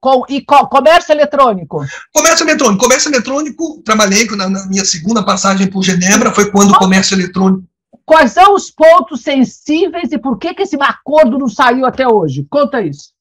[0.00, 1.84] Com e comércio eletrônico.
[2.12, 2.82] Comércio eletrônico.
[2.82, 7.64] Comércio eletrônico, trabalhei na, na minha segunda passagem por Genebra, foi quando o comércio eletrônico.
[8.04, 12.46] Quais são os pontos sensíveis e por que, que esse acordo não saiu até hoje?
[12.48, 13.12] Conta isso.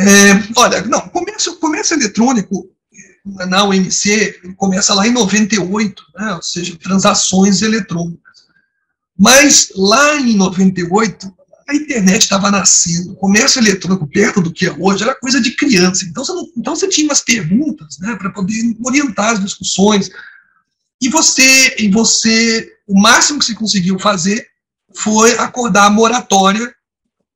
[0.00, 2.68] É, olha, não, comércio, comércio eletrônico
[3.24, 8.46] na OMC começa lá em 98, né, ou seja, transações eletrônicas.
[9.18, 11.32] Mas lá em 98,
[11.68, 15.50] a internet estava nascendo, o comércio eletrônico, perto do que é hoje, era coisa de
[15.50, 16.06] criança.
[16.06, 20.10] Então você, não, então você tinha umas perguntas né, para poder orientar as discussões.
[20.98, 24.46] E você, e você, o máximo que você conseguiu fazer
[24.94, 26.74] foi acordar a moratória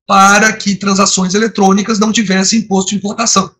[0.06, 3.54] para que transações eletrônicas não tivessem imposto de importação.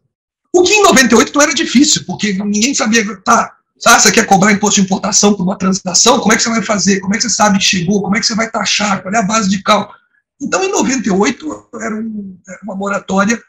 [0.54, 4.52] O que em 98 não era difícil, porque ninguém sabia, tá, sabe, você quer cobrar
[4.52, 7.00] imposto de importação por uma transação, como é que você vai fazer?
[7.00, 8.00] Como é que você sabe que chegou?
[8.00, 9.02] Como é que você vai taxar?
[9.02, 10.01] Qual é a base de cálculo?
[10.42, 13.40] Então, em 98, era, um, era uma moratória,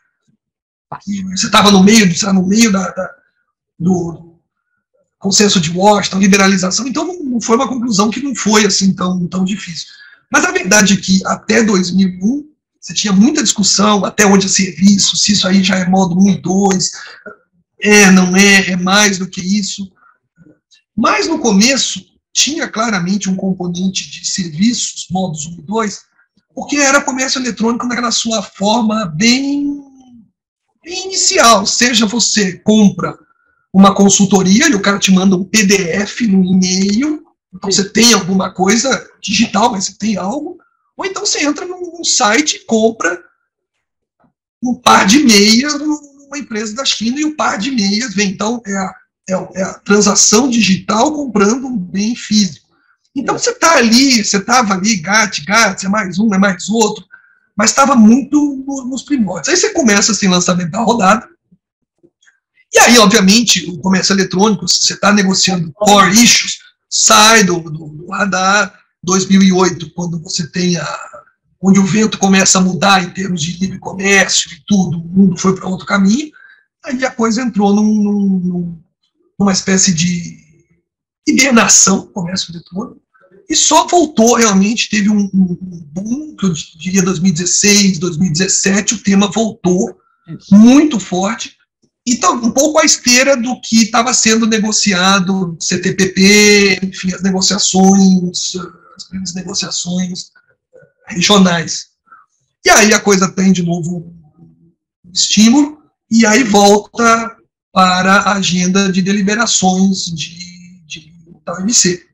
[1.06, 3.10] você estava no meio, no meio da, da,
[3.80, 4.40] do
[5.18, 9.44] consenso de Washington, liberalização, então não foi uma conclusão que não foi assim tão, tão
[9.44, 9.88] difícil.
[10.32, 12.48] Mas a verdade é que até 2001,
[12.80, 16.30] você tinha muita discussão até onde é serviço, se isso aí já é modo 1
[16.30, 16.92] e 2,
[17.82, 19.92] é, não é, é mais do que isso.
[20.96, 26.02] Mas no começo tinha claramente um componente de serviços, modos 1 e 2,
[26.54, 29.82] porque era comércio eletrônico naquela sua forma bem,
[30.84, 31.66] bem inicial.
[31.66, 33.18] Seja você compra
[33.74, 38.54] uma consultoria e o cara te manda um PDF no e-mail, então você tem alguma
[38.54, 40.58] coisa digital, mas você tem algo,
[40.96, 43.20] ou então você entra num site e compra
[44.64, 48.30] um par de meias numa empresa da China e o um par de meias vem.
[48.30, 48.96] Então, é a,
[49.30, 52.63] é, é a transação digital comprando um bem físico.
[53.16, 57.06] Então, você está ali, você estava ali, gato, gato, é mais um, é mais outro,
[57.56, 59.50] mas estava muito nos primórdios.
[59.50, 61.28] Aí você começa assim, lançamento da rodada,
[62.74, 66.58] e aí, obviamente, o comércio eletrônico, se você está negociando core issues,
[66.90, 68.74] sai do, do, do radar,
[69.04, 71.00] 2008, quando você tem a,
[71.62, 75.38] onde o vento começa a mudar em termos de livre comércio e tudo, o mundo
[75.38, 76.32] foi para outro caminho,
[76.84, 78.80] aí a coisa entrou num, num,
[79.40, 80.43] numa espécie de
[81.54, 83.02] hibernação, comércio eletrônico,
[83.50, 85.58] e só voltou realmente, teve um, um,
[85.92, 89.96] boom, que eu diria 2016, 2017, o tema voltou
[90.52, 91.58] muito forte,
[92.06, 98.56] e tá um pouco à esteira do que estava sendo negociado, CTPP, enfim, as negociações
[98.96, 100.32] as grandes negociações
[101.08, 101.88] regionais.
[102.66, 104.14] E aí a coisa tem de novo
[105.06, 107.38] um estímulo, e aí volta
[107.72, 110.43] para a agenda de deliberações de,
[111.46, 112.08] de, OMC.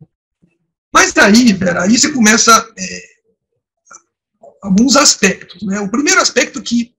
[0.93, 3.01] Mas daí, Vera, aí você começa é,
[4.61, 5.61] alguns aspectos.
[5.63, 5.79] Né?
[5.79, 6.93] O primeiro aspecto que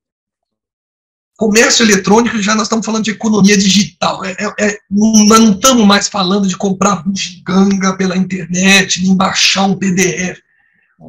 [1.41, 4.23] comércio eletrônico, já nós estamos falando de economia digital.
[4.23, 9.65] É, é, é nós não estamos mais falando de comprar bugiganga pela internet, nem baixar
[9.65, 10.39] um PDF.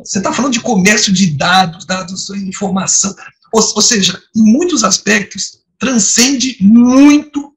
[0.05, 3.13] Você está falando de comércio de dados, dados de informação.
[3.51, 7.53] Ou, ou, seja, em muitos aspectos, transcende muito,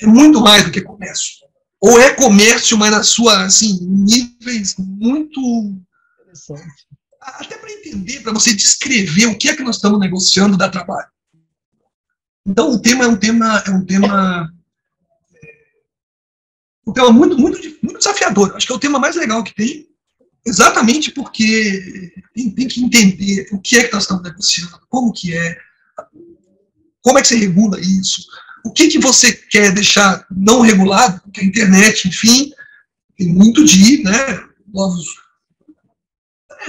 [0.00, 1.39] é muito mais do que comércio.
[1.80, 5.40] Ou é comércio, mas na sua, assim, níveis muito...
[6.20, 6.86] Interessante.
[7.20, 11.08] Até para entender, para você descrever o que é que nós estamos negociando dá trabalho.
[12.46, 14.52] Então, o tema é um tema, é um tema,
[16.86, 18.54] um tema muito, muito, muito desafiador.
[18.56, 19.86] Acho que é o tema mais legal que tem,
[20.44, 25.36] exatamente porque tem, tem, que entender o que é que nós estamos negociando, como que
[25.36, 25.58] é,
[27.02, 28.24] como é que você regula isso,
[28.64, 32.52] o que que você quer deixar não regulado, porque a internet, enfim,
[33.16, 35.20] tem muito de, né, novos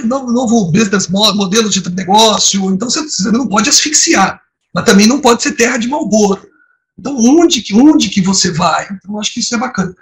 [0.04, 5.20] novo business model, modelo de negócio, então você, você não pode asfixiar mas também não
[5.20, 6.48] pode ser terra de Malboro.
[6.98, 8.88] Então, onde que, onde que você vai?
[8.90, 9.94] Então, acho que isso é bacana.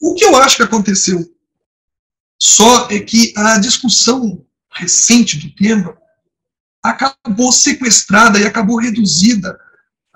[0.00, 1.24] O que eu acho que aconteceu
[2.40, 5.96] só é que a discussão recente do tema
[6.82, 9.58] acabou sequestrada e acabou reduzida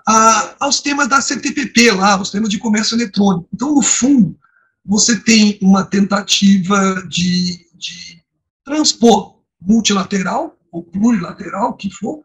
[0.08, 3.46] a, aos temas da CTPP lá, aos temas de comércio eletrônico.
[3.52, 4.38] Então, no fundo,
[4.84, 8.22] você tem uma tentativa de, de
[8.64, 12.24] transpor multilateral ou plurilateral, que for,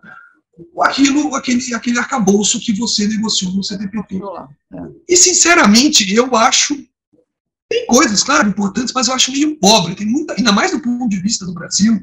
[0.82, 4.22] aquilo, aquele, aquele arcabouço que você negociou no CDPP.
[4.74, 4.78] É.
[5.10, 6.76] E, sinceramente, eu acho
[7.70, 9.96] Tem coisas, claro, importantes, mas eu acho meio pobre.
[9.96, 12.02] Tem muita, ainda mais do ponto de vista do Brasil,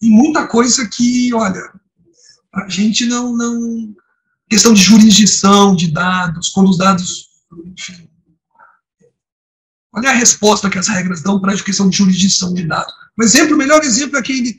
[0.00, 1.72] tem muita coisa que, olha,
[2.52, 3.94] a gente não, não.
[4.48, 7.28] Questão de jurisdição de dados, quando os dados.
[7.66, 8.08] Enfim,
[9.90, 12.92] qual é a resposta que as regras dão para a questão de jurisdição de dados?
[13.18, 14.58] Um exemplo, o melhor exemplo é aquele,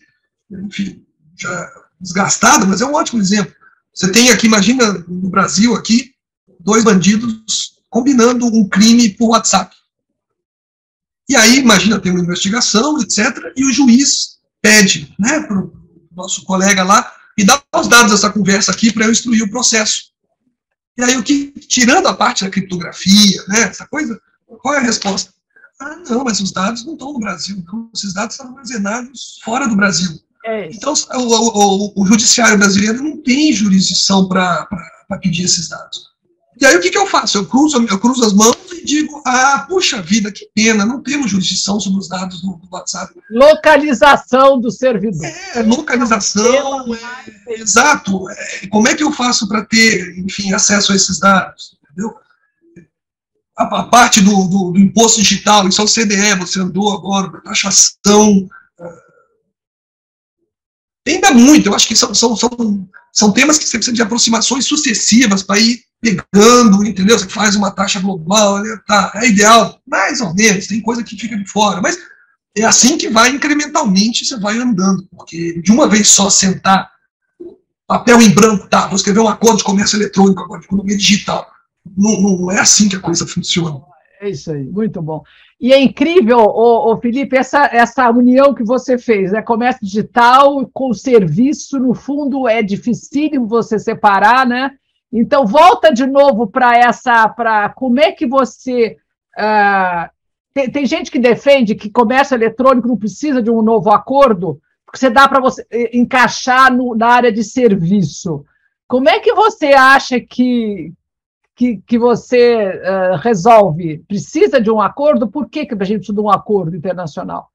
[0.49, 1.05] enfim,
[1.37, 3.53] já desgastado, mas é um ótimo exemplo.
[3.93, 6.13] Você tem aqui, imagina no Brasil aqui,
[6.59, 9.75] dois bandidos combinando um crime por WhatsApp.
[11.27, 15.73] E aí, imagina, tem uma investigação, etc., e o juiz pede né, para o
[16.15, 20.11] nosso colega lá, e dá os dados dessa conversa aqui para eu instruir o processo.
[20.97, 24.19] E aí, o que, tirando a parte da criptografia, né, essa coisa,
[24.61, 25.33] qual é a resposta?
[25.79, 27.89] Ah, não, mas os dados não estão no Brasil, não.
[27.93, 30.17] esses dados estão armazenados fora do Brasil.
[30.45, 34.67] É então, o, o, o, judiciário brasileiro não tem jurisdição para
[35.19, 36.14] pedir esses dados.
[36.59, 37.37] E aí o que, que eu faço?
[37.37, 41.29] Eu cruzo, eu cruzo as mãos e digo, ah, puxa vida, que pena, não temos
[41.31, 43.13] jurisdição sobre os dados do, do WhatsApp.
[43.29, 45.25] Localização do servidor.
[45.25, 48.29] É, localização, é, exato.
[48.29, 51.77] É, como é que eu faço para ter, enfim, acesso a esses dados?
[51.83, 52.15] Entendeu?
[53.57, 57.41] A, a parte do, do, do, imposto digital, isso é o CDE, você andou agora,
[57.41, 58.47] taxação,
[61.07, 64.65] Ainda muito, eu acho que são, são, são, são temas que você precisa de aproximações
[64.65, 67.17] sucessivas para ir pegando, entendeu?
[67.17, 68.77] Você faz uma taxa global, né?
[68.87, 71.97] tá, é ideal, mais ou menos, tem coisa que fica de fora, mas
[72.55, 76.89] é assim que vai incrementalmente, você vai andando, porque de uma vez só sentar,
[77.87, 81.47] papel em branco, tá, vou escrever um acordo de comércio eletrônico agora, de economia digital,
[81.97, 83.81] não, não é assim que a coisa funciona.
[84.21, 85.23] É isso aí, muito bom.
[85.59, 89.41] E é incrível, ô, ô, Felipe, essa, essa união que você fez, né?
[89.41, 94.71] Comércio digital com serviço, no fundo, é dificílimo você separar, né?
[95.17, 98.97] Então, volta de novo para essa, para como é que você.
[99.37, 100.09] Uh,
[100.53, 104.99] tem, tem, gente que defende que comércio eletrônico não precisa de um novo acordo, porque
[104.99, 108.45] você dá para você eh, encaixar no, na área de serviço.
[108.87, 110.91] Como é que você acha que,
[111.55, 113.99] que, que você uh, resolve?
[114.09, 115.29] Precisa de um acordo?
[115.29, 117.49] Por que, que a gente precisa de um acordo internacional?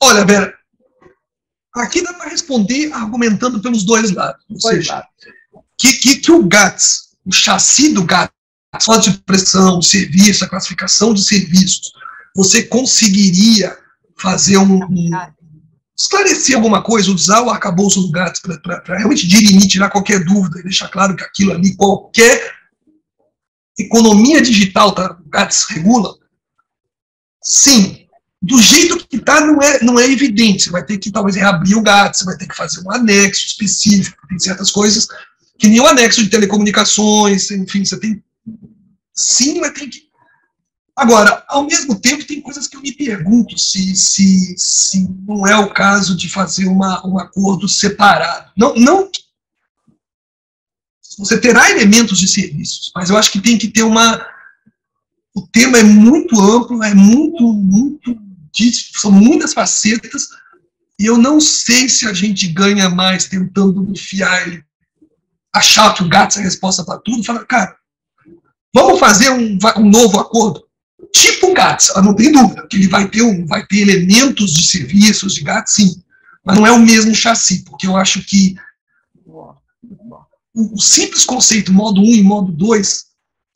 [0.00, 0.54] Olha, Vera,
[1.74, 4.44] aqui dá para responder argumentando pelos dois lados.
[4.48, 5.41] Ou dois seja, lados.
[5.76, 8.32] Que, que, que o GATS, o chassi do GATS,
[8.80, 11.92] sorte de pressão, o serviço, a classificação de serviços,
[12.34, 13.76] você conseguiria
[14.16, 15.10] fazer um, um,
[15.98, 20.62] esclarecer alguma coisa, usar o arcabouço do GATS para realmente dirimir, tirar qualquer dúvida e
[20.62, 22.54] deixar claro que aquilo ali, qualquer
[23.78, 26.14] economia digital, tá, o GATS regula,
[27.42, 27.98] sim.
[28.40, 30.64] Do jeito que está, não é, não é evidente.
[30.64, 33.46] Você vai ter que talvez reabrir o GATS, você vai ter que fazer um anexo
[33.46, 35.06] específico, tem certas coisas
[35.58, 38.22] que nem o anexo de telecomunicações, enfim, você tem.
[39.14, 40.12] Sim, mas tem que
[40.94, 45.56] Agora, ao mesmo tempo, tem coisas que eu me pergunto se, se, se não é
[45.56, 48.50] o caso de fazer uma, um acordo separado.
[48.56, 49.10] Não, não
[51.18, 54.24] você terá elementos de serviços, mas eu acho que tem que ter uma.
[55.34, 58.18] O tema é muito amplo, é muito, muito.
[58.94, 60.28] São muitas facetas,
[60.98, 64.62] e eu não sei se a gente ganha mais tentando enfiar ele,
[65.52, 67.76] achar que o gato é a resposta para tudo, falar, cara,
[68.74, 70.64] vamos fazer um, um novo acordo?
[71.12, 75.34] tipo GATS, não tem dúvida, que ele vai ter, um, vai ter elementos de serviços
[75.34, 76.02] de GATS, sim,
[76.44, 78.56] mas não é o mesmo chassi, porque eu acho que
[80.54, 83.04] o simples conceito modo 1 e modo 2,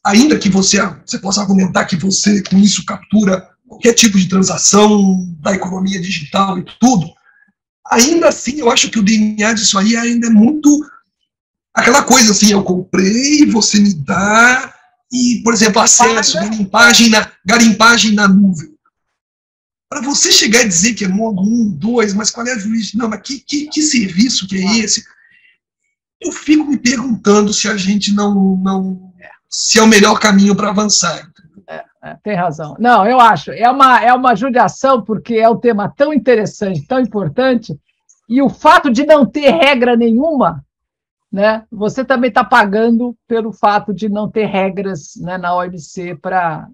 [0.04, 5.26] ainda que você, você possa argumentar que você com isso captura qualquer tipo de transação
[5.40, 7.12] da economia digital e tudo,
[7.90, 10.68] ainda assim eu acho que o DNA disso aí ainda é muito
[11.76, 14.74] aquela coisa assim, eu comprei, você me dá,
[15.12, 18.74] e, por exemplo, acesso, garimpagem na, garimpagem na nuvem.
[19.88, 23.02] Para você chegar e dizer que é modo 1, 2, mas qual é a jurisdição?
[23.02, 25.04] Não, mas que, que, que serviço que é esse?
[26.20, 28.56] Eu fico me perguntando se a gente não.
[28.56, 29.12] não
[29.48, 31.30] se é o melhor caminho para avançar.
[31.68, 32.74] É, é, tem razão.
[32.80, 33.52] Não, eu acho.
[33.52, 37.78] É uma, é uma judiação, porque é um tema tão interessante, tão importante,
[38.28, 40.65] e o fato de não ter regra nenhuma
[41.36, 46.66] né, você também está pagando pelo fato de não ter regras né, na OMC para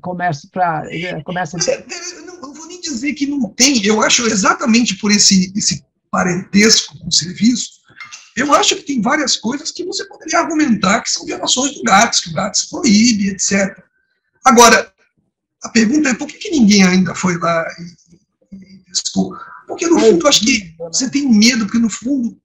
[0.00, 0.48] comércio.
[0.48, 1.84] Pra, eh, comércio é,
[2.16, 6.96] eu não vou nem dizer que não tem, eu acho exatamente por esse, esse parentesco
[7.00, 7.80] com o serviço,
[8.36, 12.20] eu acho que tem várias coisas que você poderia argumentar que são violações do GATS,
[12.20, 13.76] que o GATS proíbe, etc.
[14.44, 14.92] Agora,
[15.64, 17.66] a pergunta é por que, que ninguém ainda foi lá
[18.52, 18.80] e, e
[19.66, 22.40] Porque, no fundo, eu acho que você tem medo, porque, no fundo,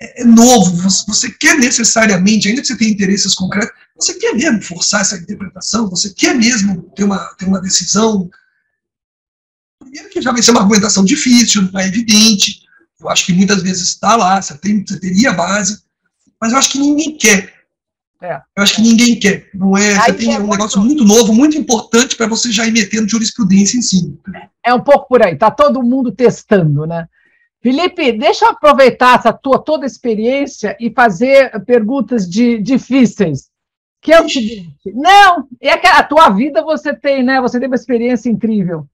[0.00, 4.34] é, é novo, você, você, quer necessariamente, ainda que você tenha interesses concretos, você quer
[4.34, 8.30] mesmo forçar essa interpretação, você quer mesmo ter uma, ter uma decisão.
[9.78, 12.62] Primeiro que já vai ser uma argumentação difícil, não é evidente,
[13.00, 15.82] eu acho que muitas vezes está lá, você, tem, você teria base,
[16.40, 17.60] mas eu acho que ninguém quer.
[18.22, 18.40] É.
[18.56, 19.48] Eu acho que ninguém quer.
[19.54, 20.50] Não é, você tem é um muito...
[20.52, 24.12] negócio muito novo, muito importante para você já ir metendo jurisprudência em cima.
[24.64, 27.08] É um pouco por aí, está todo mundo testando, né?
[27.62, 33.50] Felipe, deixa eu aproveitar essa tua toda experiência e fazer perguntas de, difíceis.
[34.00, 37.38] Que é o seguinte, não, é que a tua vida você tem, né?
[37.42, 38.86] Você teve uma experiência incrível.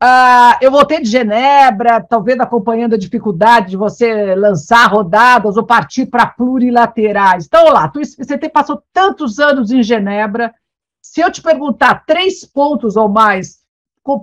[0.00, 6.06] Uh, eu voltei de Genebra, talvez acompanhando a dificuldade de você lançar rodadas ou partir
[6.06, 7.46] para plurilaterais.
[7.46, 10.54] Então, lá, tu, você tem, passou tantos anos em Genebra.
[11.02, 13.58] Se eu te perguntar três pontos ou mais,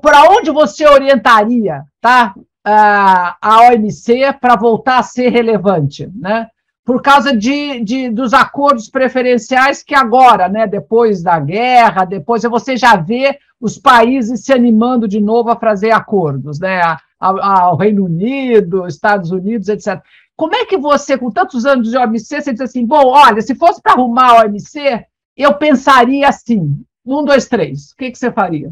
[0.01, 2.33] para onde você orientaria tá,
[2.65, 6.09] uh, a OMC para voltar a ser relevante?
[6.15, 6.47] Né?
[6.83, 12.77] Por causa de, de, dos acordos preferenciais que agora, né, depois da guerra, depois você
[12.77, 16.81] já vê os países se animando de novo a fazer acordos, né?
[17.19, 19.99] Ao Reino Unido, Estados Unidos, etc.
[20.35, 23.55] Como é que você, com tantos anos de OMC, você diz assim, bom, olha, se
[23.55, 25.05] fosse para arrumar a OMC,
[25.35, 27.91] eu pensaria assim, um, dois, três.
[27.91, 28.71] O que, que você faria?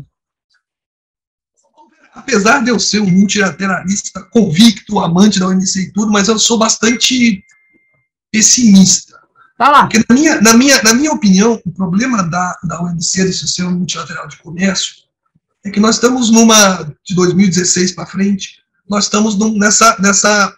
[2.14, 6.57] Apesar de eu ser um multilateralista convicto, amante da OMC e tudo, mas eu sou
[6.57, 7.43] bastante
[8.32, 9.20] pessimista.
[9.57, 9.82] Tá lá.
[9.84, 13.72] Porque, na minha, na, minha, na minha opinião, o problema da, da OMC, do sistema
[13.72, 14.95] multilateral de comércio,
[15.64, 18.57] é que nós estamos numa, de 2016 para frente,
[18.88, 20.53] nós estamos num, nessa, nessa,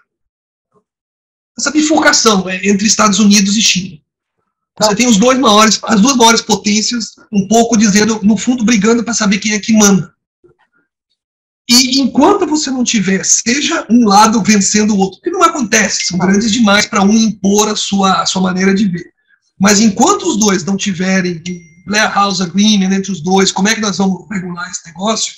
[1.57, 3.97] nessa bifurcação né, entre Estados Unidos e China.
[4.77, 9.03] Você tem os dois maiores, as duas maiores potências, um pouco dizendo, no fundo, brigando
[9.03, 10.14] para saber quem é que manda.
[11.67, 16.17] E enquanto você não tiver, seja um lado vencendo o outro, que não acontece, são
[16.17, 19.11] grandes demais para um impor a sua, a sua maneira de ver.
[19.59, 21.41] Mas enquanto os dois não tiverem
[21.85, 25.33] Blair House Agreement entre os dois, como é que nós vamos regular esse negócio?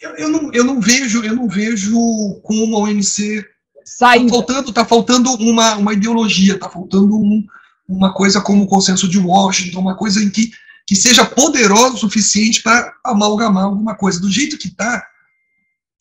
[0.00, 1.94] Eu, eu, não, eu não vejo, eu não vejo
[2.42, 3.44] como a OMC
[3.84, 7.44] está faltando, tá faltando uma, uma ideologia, está faltando um,
[7.88, 10.52] uma coisa como o consenso de Washington, uma coisa em que
[10.86, 14.20] que seja poderoso o suficiente para amalgamar alguma coisa.
[14.20, 15.02] Do jeito que está,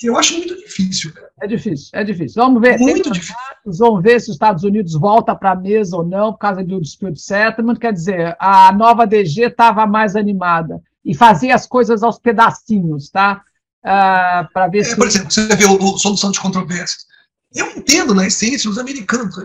[0.01, 1.13] eu acho muito difícil.
[1.39, 2.41] É difícil, é difícil.
[2.41, 2.79] Vamos ver.
[2.79, 3.36] Muito difícil.
[3.65, 6.82] vamos ver se os Estados Unidos volta para a mesa ou não, por causa do
[6.82, 7.75] dispute settlement.
[7.75, 13.41] Quer dizer, a nova DG estava mais animada e fazia as coisas aos pedacinhos, tá?
[13.84, 14.95] Uh, para ver é, se.
[14.95, 17.05] Por exemplo, você vê o, o solução de controvérsias.
[17.53, 19.36] Eu entendo, na essência, os americanos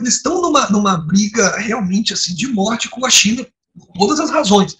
[0.00, 3.46] eles estão numa, numa briga realmente assim de morte com a China
[3.76, 4.76] por todas as razões.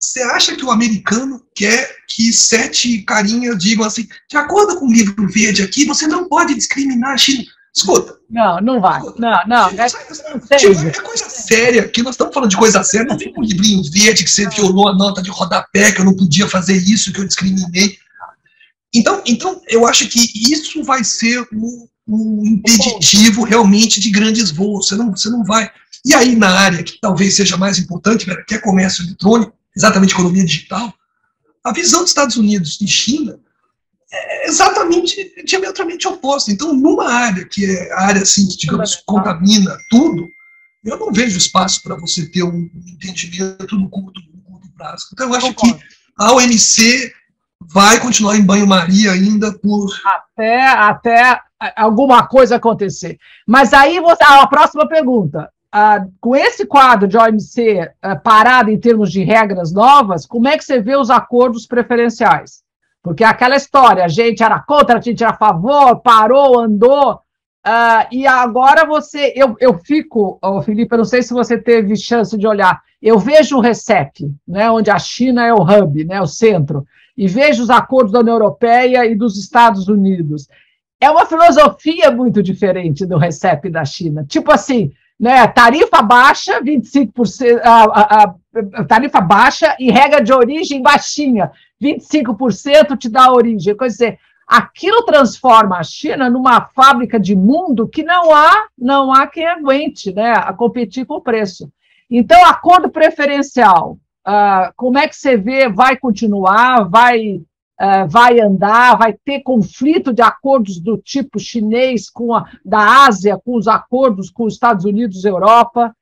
[0.00, 4.92] Você acha que o americano quer que sete carinhas digam assim, de acordo com o
[4.92, 7.44] livro verde aqui, você não pode discriminar a China?
[7.74, 8.16] Escuta.
[8.30, 8.98] Não, não vai.
[8.98, 9.20] Escuta.
[9.20, 9.68] Não, não.
[9.70, 13.42] É, tipo, é coisa séria, que nós estamos falando de coisa séria, não vem um
[13.42, 17.12] livrinho verde que você violou a nota de rodapé, que eu não podia fazer isso,
[17.12, 17.98] que eu discriminei.
[18.94, 24.88] Então, então eu acho que isso vai ser um, um impeditivo realmente de grandes voos.
[24.88, 25.70] Você não, você não vai.
[26.04, 30.44] E aí, na área que talvez seja mais importante, que é comércio eletrônico, exatamente economia
[30.44, 30.92] digital,
[31.62, 33.38] a visão dos Estados Unidos e China
[34.10, 36.50] é exatamente diametralmente oposta.
[36.50, 40.26] Então, numa área que é a área assim, que, digamos, contamina tudo,
[40.84, 45.08] eu não vejo espaço para você ter um entendimento no curto, no curto prazo.
[45.12, 45.76] Então, eu acho que
[46.18, 47.12] a OMC
[47.72, 49.88] vai continuar em banho-maria ainda por.
[50.04, 51.40] Até, até
[51.76, 53.18] alguma coisa acontecer.
[53.46, 58.78] Mas aí, você, a próxima pergunta ah, com esse quadro de OMC ah, parado em
[58.78, 62.62] termos de regras novas, como é que você vê os acordos preferenciais?
[63.02, 67.20] Porque aquela história, a gente era contra, a gente era a favor, parou, andou,
[67.64, 71.96] ah, e agora você, eu, eu fico, oh, Felipe, eu não sei se você teve
[71.96, 76.20] chance de olhar, eu vejo o RECEP, né, onde a China é o hub, né,
[76.20, 76.86] o centro,
[77.18, 80.48] e vejo os acordos da União Europeia e dos Estados Unidos.
[81.00, 84.24] É uma filosofia muito diferente do RECEP da China.
[84.24, 85.46] Tipo assim, né?
[85.48, 88.34] Tarifa baixa, 25%, a, a,
[88.74, 91.50] a, tarifa baixa e regra de origem baixinha,
[91.82, 93.76] 25% te dá origem.
[93.76, 99.26] Quer dizer, aquilo transforma a China numa fábrica de mundo que não há, não há
[99.26, 101.68] quem aguente, né, a competir com o preço.
[102.08, 103.98] Então, acordo preferencial,
[104.28, 105.68] uh, como é que você vê?
[105.68, 106.84] Vai continuar?
[106.84, 107.40] Vai
[107.80, 113.40] uh, vai andar, vai ter conflito de acordos do tipo chinês com a da Ásia,
[113.42, 115.94] com os acordos com os Estados Unidos e Europa.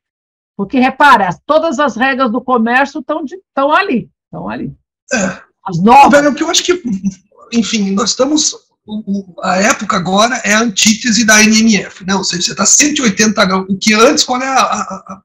[0.57, 4.11] Porque, repara, todas as regras do comércio estão ali.
[4.25, 4.75] Estão ali.
[5.13, 5.39] É.
[5.65, 6.19] As novas.
[6.19, 6.83] Velho, que eu acho que,
[7.53, 12.15] enfim, nós estamos o, a época agora é a antítese da NMF, né?
[12.15, 15.23] ou seja, você está 180 graus, o que antes, qual é a, a,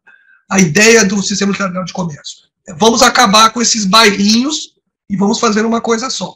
[0.52, 2.50] a ideia do sistema internacional de comércio?
[2.68, 4.74] É, vamos acabar com esses bailinhos
[5.10, 6.36] e vamos fazer uma coisa só.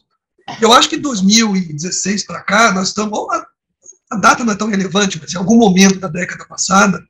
[0.61, 3.19] Eu acho que 2016 para cá, nós estamos,
[4.09, 7.03] a, data não é tão relevante, mas em algum momento da década passada,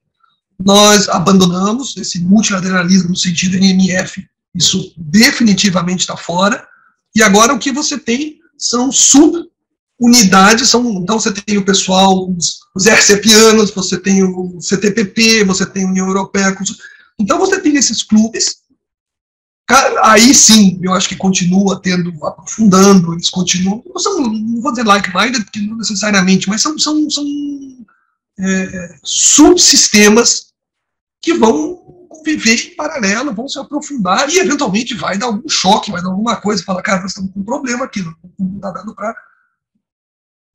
[0.60, 6.66] nós abandonamos esse multilateralismo no sentido NMF, isso definitivamente está fora,
[7.14, 9.48] e agora o que você tem são sub
[10.00, 15.66] unidades, são, então você tem o pessoal, os, os RCPianos, você tem o CTPP, você
[15.66, 16.56] tem a União Europeia,
[17.20, 18.58] então você tem esses clubes,
[20.04, 24.86] aí sim, eu acho que continua tendo, aprofundando, eles continuam, não, são, não vou dizer
[24.86, 27.26] like-minded, porque não necessariamente, mas são, são, são
[28.40, 30.54] é, subsistemas
[31.22, 36.02] que vão viver em paralelo, vão se aprofundar e eventualmente vai dar algum choque, vai
[36.02, 39.16] dar alguma coisa, fala, cara, nós estamos com um problema aqui, não está dando para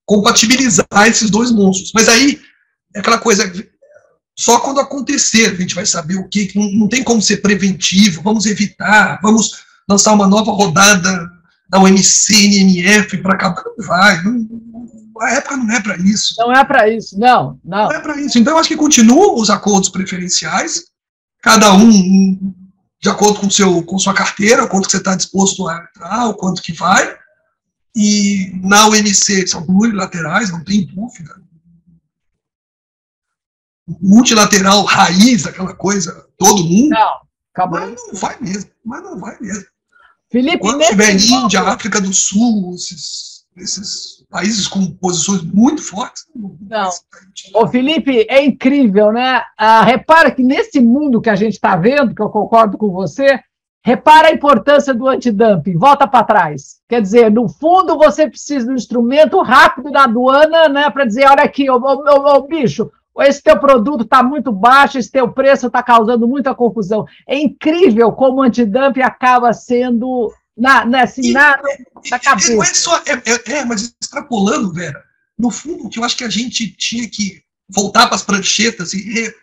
[0.05, 1.93] compatibilizar esses dois monstros.
[1.95, 2.41] Mas aí,
[2.95, 3.51] é aquela coisa,
[4.39, 8.23] só quando acontecer a gente vai saber o que, não, não tem como ser preventivo,
[8.23, 9.51] vamos evitar, vamos
[9.89, 11.31] lançar uma nova rodada
[11.69, 14.49] da OMC, NMF para acabar, não vai, não,
[15.21, 16.35] a época não é para isso.
[16.39, 17.89] Não é para isso, não, não.
[17.89, 18.39] Não é para isso.
[18.39, 20.85] Então, eu acho que continuam os acordos preferenciais,
[21.43, 22.55] cada um
[23.03, 26.29] de acordo com, seu, com sua carteira, o quanto que você está disposto a entrar,
[26.29, 27.17] o quanto que vai,
[27.97, 31.35] e na UNC são plurilaterais, não tem dúvida.
[34.01, 36.91] Multilateral, raiz, aquela coisa, todo mundo.
[36.91, 37.11] Não,
[37.53, 37.81] acabou.
[37.81, 39.65] Mas não vai mesmo, mas não vai mesmo.
[40.31, 46.25] Felipe, Quando tiver Índia, África do Sul, esses, esses países com posições muito fortes.
[46.35, 46.89] Não.
[47.55, 49.43] Ô, Felipe, é incrível, né?
[49.59, 53.41] Ah, repara que nesse mundo que a gente está vendo, que eu concordo com você,
[53.83, 56.81] Repara a importância do antidumping, volta para trás.
[56.87, 61.27] Quer dizer, no fundo, você precisa de um instrumento rápido da aduana né, para dizer:
[61.27, 65.33] olha aqui, ô, ô, ô, ô bicho, esse teu produto está muito baixo, esse teu
[65.33, 67.05] preço está causando muita confusão.
[67.27, 71.61] É incrível como o antidumping acaba sendo na, na, assim, na,
[72.11, 72.55] na cabeça.
[72.55, 75.03] Não é só, é, é, é, mas extrapolando, Vera,
[75.39, 79.03] no fundo, que eu acho que a gente tinha que voltar para as pranchetas e
[79.03, 79.35] re,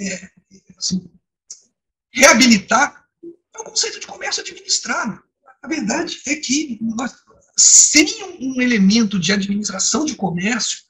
[0.00, 0.30] é,
[0.76, 1.10] assim,
[2.12, 3.04] reabilitar
[3.54, 5.20] é o conceito de comércio administrado.
[5.62, 7.14] A verdade é que nós,
[7.56, 8.06] sem
[8.40, 10.87] um elemento de administração de comércio,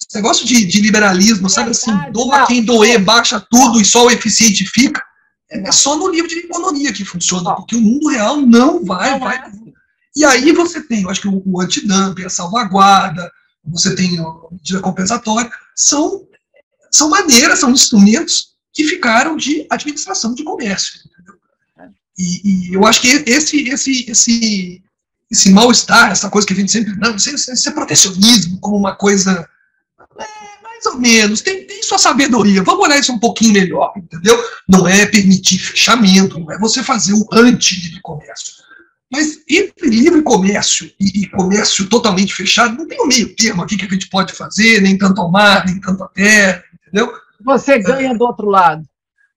[0.00, 4.10] esse negócio de, de liberalismo, sabe assim, doa quem doer, baixa tudo e só o
[4.10, 5.02] eficiente fica,
[5.50, 9.52] é só no livro de economia que funciona, porque o mundo real não vai, vai.
[10.16, 13.30] E aí você tem, eu acho que o, o antidumping, a salvaguarda,
[13.64, 16.26] você tem a medida compensatória, são,
[16.90, 21.00] são maneiras, são instrumentos que ficaram de administração de comércio.
[22.18, 24.82] E, e, eu acho que esse, esse, esse,
[25.30, 26.94] esse mal-estar, essa coisa que a gente sempre.
[26.96, 29.48] Não, isso, isso é protecionismo, como uma coisa.
[30.84, 32.62] É, ou menos, tem, tem sua sabedoria.
[32.62, 34.38] Vamos olhar isso um pouquinho melhor, entendeu?
[34.68, 38.64] Não é permitir fechamento, não é você fazer o anti-livre comércio.
[39.10, 43.84] Mas entre livre comércio e, comércio totalmente fechado, não tem um meio termo aqui que
[43.84, 47.12] a gente pode fazer, nem tanto ao mar, nem tanto à terra, entendeu?
[47.44, 48.82] Você ganha é, do outro lado.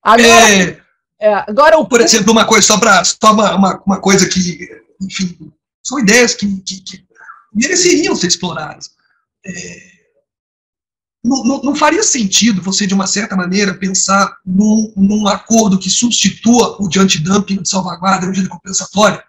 [0.02, 0.80] Agora, é,
[1.20, 1.88] é, agora, o...
[1.88, 4.68] Por exemplo, uma coisa, só para só uma, uma, uma, coisa que,
[5.02, 5.38] enfim,
[5.84, 7.06] são ideias que, que, que
[7.54, 8.92] mereceriam ser exploradas.
[9.46, 9.97] É,
[11.24, 16.78] não, não, faria sentido você, de uma certa maneira, pensar num, num acordo que substitua
[16.80, 19.24] o de antidumping, de salvaguarda, medida compensatória?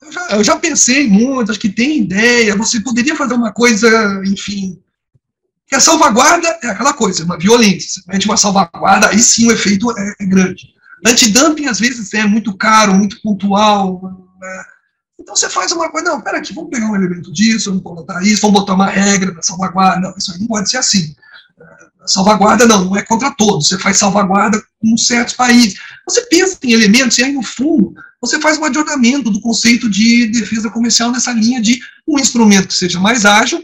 [0.00, 4.22] Eu já, eu já pensei muito, acho que tem ideia, você poderia fazer uma coisa,
[4.24, 4.80] enfim,
[5.66, 8.02] que a salvaguarda é aquela coisa, uma violência.
[8.02, 10.74] Você mete uma salvaguarda, aí sim o efeito é, é grande.
[11.06, 14.00] Antidumping, às vezes, é muito caro, muito pontual.
[14.40, 14.64] Né?
[15.18, 18.22] Então você faz uma coisa, não, pera aqui, vamos pegar um elemento disso, vamos colocar
[18.22, 20.00] isso, vamos botar uma regra da salvaguarda.
[20.00, 21.14] Não, isso aí não pode ser assim.
[22.00, 23.68] A salvaguarda não, não é contra todos.
[23.68, 25.78] Você faz salvaguarda com certos países.
[26.08, 30.26] Você pensa em elementos e aí, no fundo, você faz um adornamento do conceito de
[30.26, 33.62] defesa comercial nessa linha de um instrumento que seja mais ágil,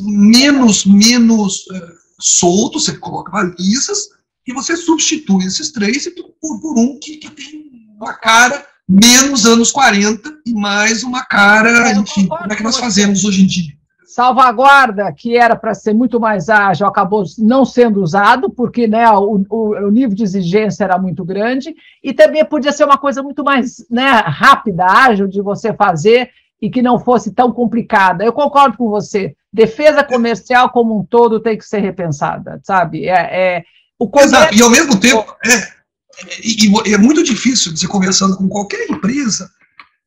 [0.00, 4.10] menos, menos uh, solto, você coloca balizas,
[4.46, 6.08] e você substitui esses três
[6.40, 11.92] por, por um que, que, tem uma cara menos anos 40 e mais uma cara,
[11.92, 13.78] enfim, como é que nós fazemos hoje em dia?
[14.06, 19.44] Salvaguarda, que era para ser muito mais ágil, acabou não sendo usado, porque né, o,
[19.50, 23.44] o, o, nível de exigência era muito grande, e também podia ser uma coisa muito
[23.44, 26.30] mais né, rápida, ágil de você fazer,
[26.60, 28.24] e que não fosse tão complicada.
[28.24, 29.36] Eu concordo com você.
[29.52, 33.06] Defesa comercial como um todo tem que ser repensada, sabe?
[33.06, 33.64] É, é
[33.98, 34.10] o.
[34.18, 34.54] Exato.
[34.54, 35.77] E ao mesmo tempo, é,
[36.26, 39.50] é, e, é muito difícil você conversando com qualquer empresa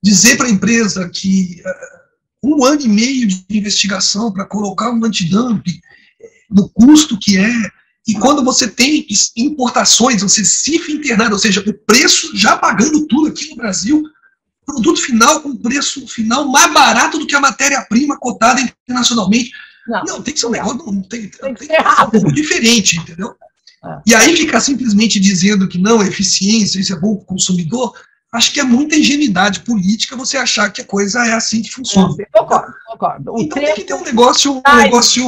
[0.03, 5.05] dizer para a empresa que uh, um ano e meio de investigação para colocar um
[5.05, 5.79] antidumping
[6.49, 7.53] no custo que é,
[8.07, 9.05] e quando você tem
[9.37, 14.03] importações, você CIF internado, ou seja, o preço já pagando tudo aqui no Brasil,
[14.65, 19.51] produto final com preço final mais barato do que a matéria-prima cotada internacionalmente.
[19.87, 22.97] Não, não, tem que ser um negócio, não, tem, tem, que ser um pouco diferente,
[22.97, 23.35] entendeu?
[23.83, 24.01] É.
[24.07, 27.93] E aí ficar simplesmente dizendo que não, é eficiência, isso é bom para o consumidor,
[28.31, 32.15] acho que é muita ingenuidade política você achar que a coisa é assim que funciona.
[32.31, 33.33] Concordo, concordo.
[33.37, 35.23] então tem que ter um negócio, um negócio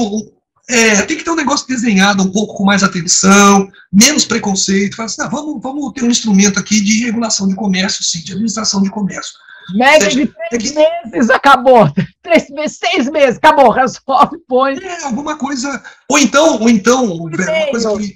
[0.69, 5.01] é, tem que ter um negócio desenhado um pouco com mais atenção, menos preconceito.
[5.01, 8.81] Assim, ah, vamos, vamos ter um instrumento aqui de regulação de comércio, sim, de administração
[8.81, 9.33] de comércio.
[9.75, 10.79] Média seja, de três que...
[11.13, 11.91] meses, acabou.
[12.23, 14.77] Três meses, seis meses, acabou, resolve, põe.
[14.77, 15.83] É, alguma coisa.
[16.09, 17.29] Ou então, ou então, uma
[17.69, 18.13] coisa que,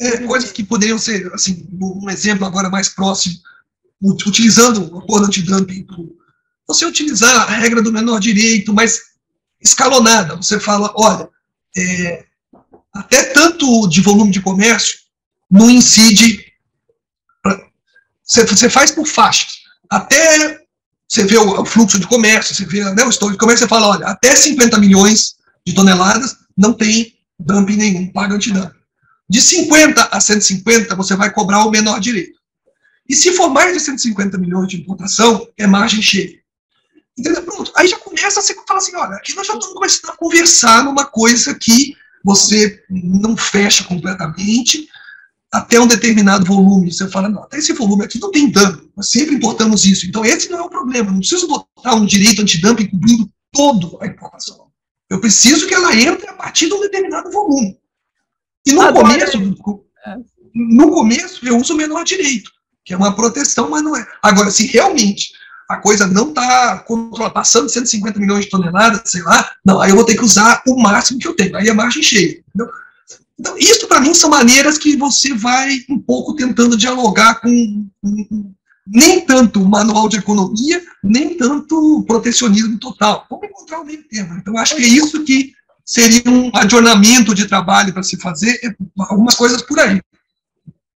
[0.00, 3.34] é, coisas que poderiam ser, assim, um exemplo agora mais próximo,
[4.02, 5.86] utilizando o acordo antidumping,
[6.66, 9.00] você utilizar a regra do menor direito, mas
[9.60, 10.36] escalonada.
[10.36, 11.28] Você fala, olha,
[11.76, 12.24] é,
[12.92, 14.98] até tanto de volume de comércio
[15.50, 16.44] não incide.
[18.22, 19.58] Você, você faz por faixas.
[19.90, 20.60] Até
[21.08, 23.68] você vê o, o, fluxo de comércio, você vê né, o estoque de comércio, você
[23.68, 25.36] fala, olha, até 50 milhões
[25.66, 28.77] de toneladas não tem dumping nenhum, paga antidumping.
[29.28, 32.38] De 50 a 150, você vai cobrar o menor direito.
[33.08, 36.38] E se for mais de 150 milhões de importação, é margem cheia.
[37.16, 37.42] Entendeu?
[37.42, 37.72] Pronto.
[37.74, 40.84] Aí já começa a se falar assim, olha, aqui nós já estamos começando a conversar
[40.84, 44.88] numa coisa que você não fecha completamente
[45.50, 46.92] até um determinado volume.
[46.92, 48.88] Você fala, não, até esse volume aqui não tem dano.
[48.96, 50.06] Nós sempre importamos isso.
[50.06, 51.10] Então esse não é o problema.
[51.10, 54.68] Não preciso botar um direito antidumping cobrindo todo a importação.
[55.10, 57.78] Eu preciso que ela entre a partir de um determinado volume.
[58.68, 59.38] E no começo,
[60.06, 60.16] é.
[60.54, 62.50] no começo eu uso o menor direito,
[62.84, 64.06] que é uma proteção, mas não é.
[64.22, 65.32] Agora, se realmente
[65.68, 66.84] a coisa não está
[67.32, 70.62] passando de 150 milhões de toneladas, sei lá, não, aí eu vou ter que usar
[70.66, 72.42] o máximo que eu tenho, aí a margem cheia.
[72.48, 72.72] Entendeu?
[73.38, 78.52] Então, isso para mim são maneiras que você vai um pouco tentando dialogar com, com
[78.86, 83.26] nem tanto manual de economia, nem tanto protecionismo total.
[83.30, 84.34] Vamos encontrar o meio termo.
[84.38, 85.52] Então, acho que é isso que
[85.88, 88.68] seria um adornamento de trabalho para se fazer, é
[89.08, 89.98] algumas coisas por aí.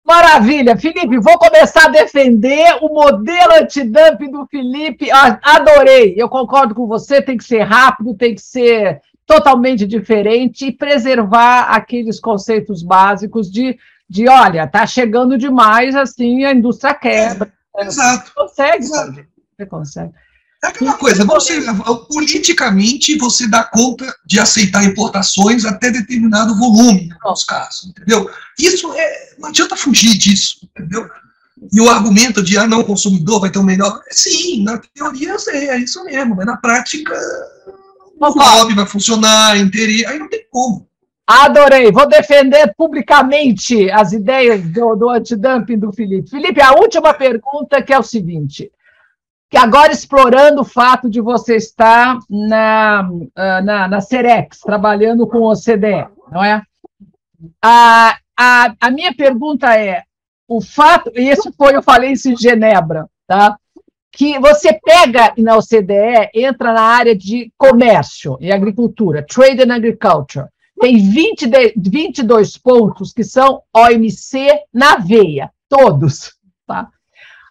[0.06, 0.76] Maravilha.
[0.76, 5.08] Felipe, vou começar a defender o modelo antidumping do Felipe.
[5.10, 6.14] Adorei.
[6.18, 11.74] Eu concordo com você, tem que ser rápido, tem que ser totalmente diferente e preservar
[11.74, 13.80] aqueles conceitos básicos de,
[14.10, 17.54] de olha, está chegando demais, assim, a indústria quebra.
[17.78, 18.26] É, exato.
[18.26, 19.26] Você consegue, exato.
[19.56, 20.12] Você consegue.
[20.64, 21.60] É aquela coisa, você,
[22.08, 28.30] politicamente você dá conta de aceitar importações até determinado volume, em alguns casos, entendeu?
[28.60, 31.10] Isso é, não adianta fugir disso, entendeu?
[31.74, 34.02] E o argumento de, ah, não, o consumidor vai ter um melhor.
[34.12, 37.12] Sim, na teoria é isso mesmo, mas na prática
[38.20, 40.88] o lobby vai funcionar, interia, aí não tem como.
[41.26, 46.30] Adorei, vou defender publicamente as ideias do, do antidumping do Felipe.
[46.30, 48.72] Felipe, a última pergunta que é o seguinte:
[49.52, 55.40] que agora explorando o fato de você estar na, ah, na, na Cerex, trabalhando com
[55.40, 56.64] o OCDE, não é?
[57.62, 60.04] A, a, a minha pergunta é,
[60.48, 63.58] o fato, e isso foi, eu falei isso em Genebra, tá?
[64.10, 70.48] que você pega na OCDE, entra na área de comércio e agricultura, trade and agriculture,
[70.80, 76.36] tem 20 de, 22 pontos que são OMC na veia, todos,
[76.66, 76.90] tá?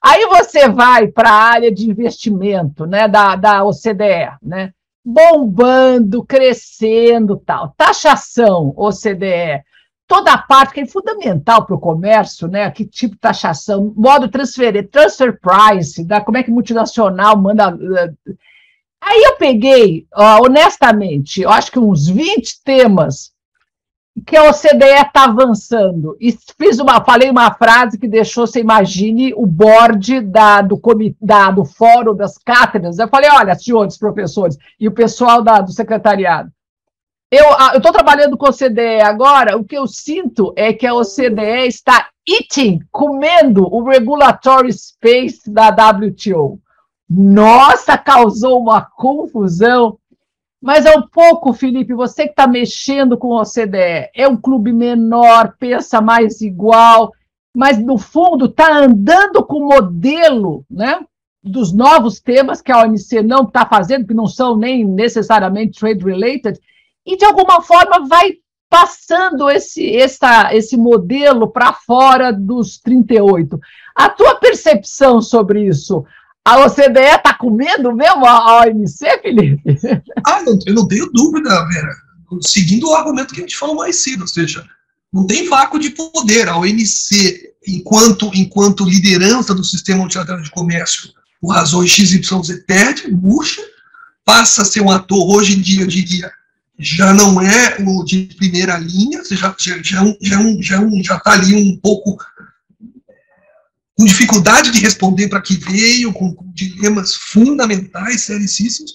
[0.03, 4.73] Aí você vai para a área de investimento né, da, da OCDE, né,
[5.05, 7.75] bombando, crescendo tal.
[7.77, 9.63] Taxação, OCDE,
[10.11, 12.69] toda a parte que é fundamental para o comércio, né?
[12.73, 17.69] Que tipo de taxação, modo transfer, transfer price, da, como é que multinacional manda.
[17.69, 18.35] Eh,
[19.01, 20.09] aí eu peguei,
[20.43, 23.33] honestamente, eu acho que uns 20 temas
[24.27, 26.17] que a OCDE está avançando.
[26.21, 30.81] E fiz uma, falei uma frase que deixou, você imagine, o board da, do,
[31.21, 32.99] da, do fórum das cátedras.
[32.99, 36.51] Eu falei, olha, senhores professores, e o pessoal da, do secretariado.
[37.31, 37.45] Eu
[37.77, 42.09] estou trabalhando com a OCDE agora, o que eu sinto é que a OCDE está
[42.29, 46.59] eating, comendo o regulatory space da WTO.
[47.09, 49.97] Nossa, causou uma confusão.
[50.61, 54.73] Mas é um pouco, Felipe, você que está mexendo com o OCDE, é um clube
[54.73, 57.13] menor, pensa mais igual,
[57.57, 61.01] mas no fundo está andando com o modelo né,
[61.43, 66.05] dos novos temas que a OMC não está fazendo, que não são nem necessariamente trade
[66.05, 66.61] related,
[67.07, 68.35] e de alguma forma vai
[68.69, 73.59] passando esse, essa, esse modelo para fora dos 38.
[73.97, 76.05] A tua percepção sobre isso?
[76.45, 79.63] A OCDE está com medo mesmo, a OMC, Felipe?
[80.27, 81.95] Ah, eu não tenho dúvida, Vera.
[82.41, 84.65] Seguindo o argumento que a gente falou mais cedo, ou seja,
[85.13, 86.49] não tem vácuo de poder.
[86.49, 91.11] A OMC, enquanto, enquanto liderança do sistema multilateral de comércio,
[91.41, 93.63] por razões XYZ, perde, murcha,
[94.25, 96.31] passa a ser um ator, hoje em dia, eu diria,
[96.79, 101.19] já não é o de primeira linha, já já, já, já, um, já, um, já
[101.19, 102.17] tá ali um pouco
[104.01, 108.95] com dificuldade de responder para que veio, com, com, dilemas fundamentais, sericíssimos,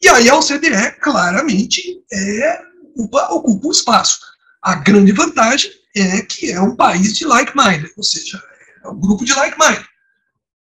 [0.00, 2.60] e aí a OCDE claramente é,
[2.94, 4.18] ocupa, ocupa um espaço.
[4.62, 8.42] A grande vantagem é que é um país de like-minded, ou seja,
[8.82, 9.84] é um grupo de like-minded.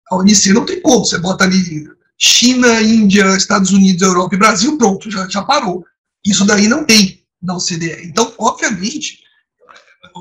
[0.10, 1.88] A ONC não tem como, você bota ali
[2.18, 5.86] China, Índia, Estados Unidos, Europa e Brasil, pronto, já, já parou.
[6.26, 8.08] Isso daí não tem na OCDE.
[8.08, 9.20] Então, obviamente,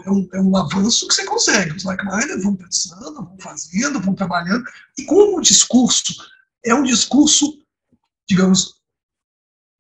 [0.05, 1.77] é um, é um avanço que você consegue.
[1.77, 4.65] Os like-minded vão pensando, vão fazendo, vão trabalhando.
[4.99, 6.15] E como o discurso
[6.65, 7.59] é um discurso,
[8.29, 8.81] digamos,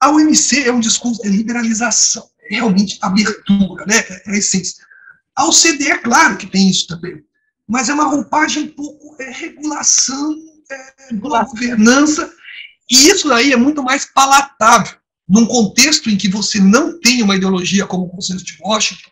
[0.00, 3.98] a OMC é um discurso de liberalização, é realmente abertura, né?
[3.98, 4.82] é a essência.
[5.36, 7.22] A OCDE, é claro que tem isso também,
[7.68, 10.36] mas é uma roupagem um pouco é, regulação,
[10.70, 12.32] é, governança,
[12.90, 14.98] e isso daí é muito mais palatável
[15.28, 19.11] num contexto em que você não tem uma ideologia como o Consenso de Washington,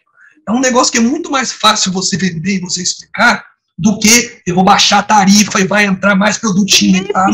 [0.48, 3.44] é um negócio que é muito mais fácil você vender e você explicar
[3.78, 7.06] do que eu vou baixar a tarifa e vai entrar mais produtinho.
[7.12, 7.26] Tá?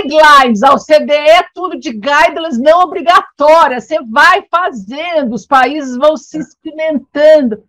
[0.00, 6.16] Guidelines, a OCDE é tudo de guidelines não obrigatórias, você vai fazendo, os países vão
[6.16, 7.62] se experimentando.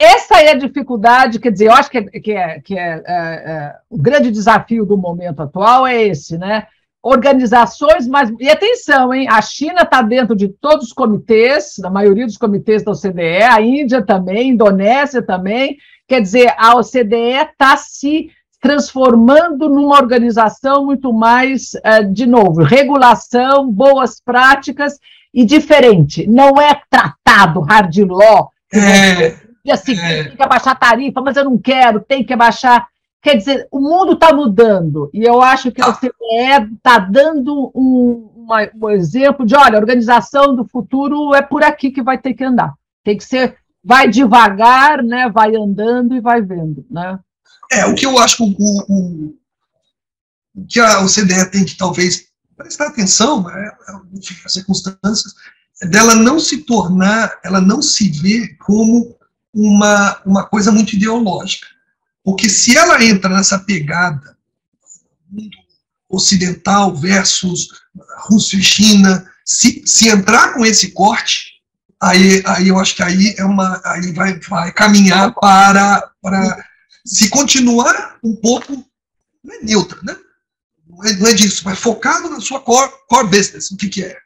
[0.00, 3.14] Essa é a dificuldade, quer dizer, eu acho que, é, que, é, que é, é,
[3.14, 6.66] é o grande desafio do momento atual é esse, né?
[7.04, 8.32] Organizações, mas.
[8.40, 9.28] E atenção, hein?
[9.28, 13.60] A China está dentro de todos os comitês, da maioria dos comitês da OCDE, a
[13.60, 15.76] Índia também, a Indonésia também.
[16.08, 18.30] Quer dizer, a OCDE está se
[18.60, 24.98] transformando numa organização muito mais, eh, de novo, regulação, boas práticas
[25.32, 26.26] e diferente.
[26.26, 28.50] Não é tratado hard law.
[28.72, 29.34] É,
[29.70, 30.24] assim, é.
[30.24, 32.86] tem que abaixar a tarifa, mas eu não quero, tem que abaixar
[33.24, 38.30] Quer dizer, o mundo está mudando, e eu acho que a OCDE está dando um,
[38.36, 42.34] uma, um exemplo de, olha, a organização do futuro é por aqui que vai ter
[42.34, 42.74] que andar.
[43.02, 46.84] Tem que ser, vai devagar, né, vai andando e vai vendo.
[46.90, 47.18] Né?
[47.72, 48.56] É, o que eu acho que o,
[48.90, 49.34] o,
[50.54, 53.72] o que a OCDE tem que talvez prestar atenção, né,
[54.12, 55.32] enfim, as circunstâncias,
[55.80, 59.16] é dela não se tornar, ela não se vê como
[59.50, 61.73] uma, uma coisa muito ideológica.
[62.24, 64.34] Porque se ela entra nessa pegada
[65.30, 65.56] mundo
[66.08, 67.68] ocidental versus
[68.26, 71.60] Rússia e China, se, se entrar com esse corte,
[72.00, 76.64] aí, aí eu acho que aí é uma aí vai, vai caminhar para, para
[77.04, 78.84] se continuar um pouco
[79.42, 80.16] não é neutra, né?
[80.88, 83.70] Não é, não é disso, mas focado na sua core, core business.
[83.70, 84.16] O que, que é?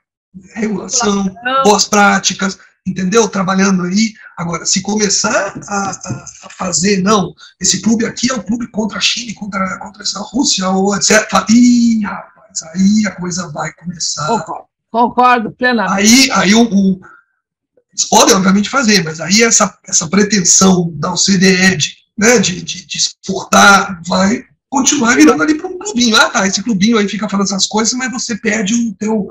[0.54, 1.34] Regulação,
[1.64, 2.58] boas práticas,
[2.88, 3.28] entendeu?
[3.28, 4.12] Trabalhando aí.
[4.36, 8.98] Agora, se começar a, a, a, fazer, não, esse clube aqui é o clube contra
[8.98, 11.28] a China, contra, contra a Rússia, ou etc.
[11.50, 14.26] Ih, rapaz, aí a coisa vai começar.
[14.26, 16.30] Concordo, concordo plenamente.
[16.30, 17.00] Aí, aí o, o,
[17.92, 22.86] eles podem, obviamente, fazer, mas aí essa, essa pretensão da OCDE de, né, de, de,
[22.86, 26.16] de exportar vai continuar virando ali para um clubinho.
[26.16, 29.30] Ah, tá, esse clubinho aí fica falando essas coisas, mas você perde o teu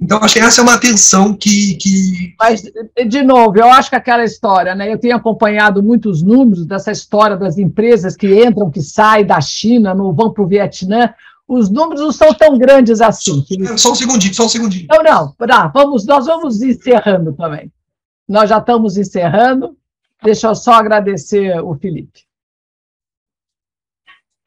[0.00, 2.34] então, acho que essa é uma tensão que, que.
[2.38, 2.62] Mas,
[3.06, 4.90] de novo, eu acho que aquela história, né?
[4.90, 9.94] Eu tenho acompanhado muitos números dessa história das empresas que entram, que saem da China,
[9.94, 11.12] não vão para o Vietnã.
[11.46, 13.44] Os números não são tão grandes assim.
[13.66, 14.86] Só, só um segundinho, só um segundinho.
[14.88, 17.70] Não, não, não vamos, nós vamos encerrando também.
[18.26, 19.76] Nós já estamos encerrando.
[20.22, 22.20] Deixa eu só agradecer o Felipe.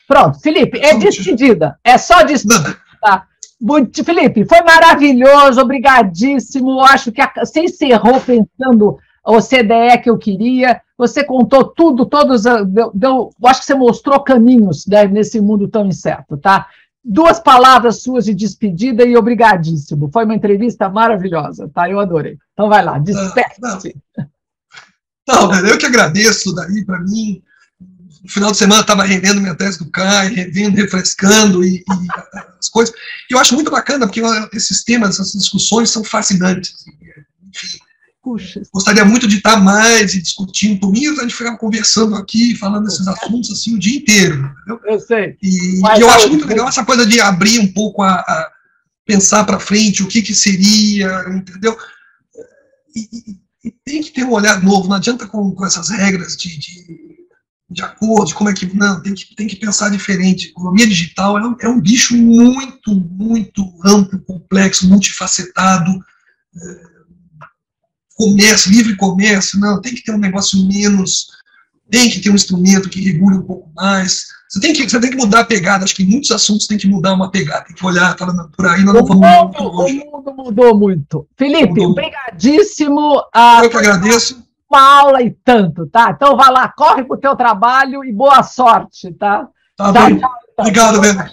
[0.07, 1.77] Pronto, Felipe, é despedida.
[1.83, 2.75] É só despedida.
[3.01, 3.27] Tá?
[3.63, 6.81] Muito, Felipe, foi maravilhoso, obrigadíssimo.
[6.81, 10.81] Acho que você encerrou pensando o CDE que eu queria.
[10.97, 12.43] Você contou tudo, todos.
[12.43, 16.67] Deu, deu, acho que você mostrou caminhos né, nesse mundo tão incerto, tá?
[17.01, 20.09] Duas palavras suas de despedida e obrigadíssimo.
[20.11, 21.89] Foi uma entrevista maravilhosa, tá?
[21.89, 22.37] Eu adorei.
[22.51, 23.95] Então vai lá, despede-se.
[25.25, 27.41] Não, não, eu que agradeço daí para mim
[28.23, 31.83] no final de semana estava rendendo minha tese do CAI, revendo, refrescando e, e,
[32.57, 32.95] as coisas.
[33.29, 34.21] E eu acho muito bacana, porque
[34.53, 36.73] esses temas, essas discussões são fascinantes.
[37.49, 37.79] Enfim,
[38.23, 38.61] Puxa.
[38.73, 40.79] gostaria muito de estar mais e discutindo.
[40.79, 44.35] Por mim, a gente ficava conversando aqui, falando desses assuntos assim o dia inteiro.
[44.35, 44.79] Entendeu?
[44.85, 45.37] Eu sei.
[45.43, 48.51] E, e eu acho muito legal essa coisa de abrir um pouco a, a
[49.05, 51.77] pensar para frente o que, que seria, entendeu?
[52.95, 56.37] E, e, e, tem que ter um olhar novo, não adianta com, com essas regras
[56.37, 57.02] de, de
[57.73, 58.65] de acordo, como é que.
[58.75, 60.49] Não, tem que, tem que pensar diferente.
[60.49, 65.91] Economia digital é um, é um bicho muito, muito amplo, complexo, multifacetado.
[66.55, 66.93] É,
[68.15, 71.27] comércio, livre comércio, não, tem que ter um negócio menos.
[71.89, 74.25] Tem que ter um instrumento que regule um pouco mais.
[74.49, 75.83] Você tem que, você tem que mudar a pegada.
[75.83, 77.65] Acho que em muitos assuntos tem que mudar uma pegada.
[77.65, 79.99] Tem que olhar, tá por aí, nós não vamos longe.
[79.99, 81.27] O mundo mudou muito.
[81.35, 81.91] Felipe, mudou.
[81.91, 83.23] obrigadíssimo.
[83.33, 83.63] A...
[83.63, 84.43] Eu que agradeço
[84.73, 86.11] uma aula e tanto, tá?
[86.11, 89.47] Então vai lá, corre pro teu trabalho e boa sorte, tá?
[89.75, 90.19] Tá, bem.
[90.19, 91.23] Tchau, Obrigado, Breno.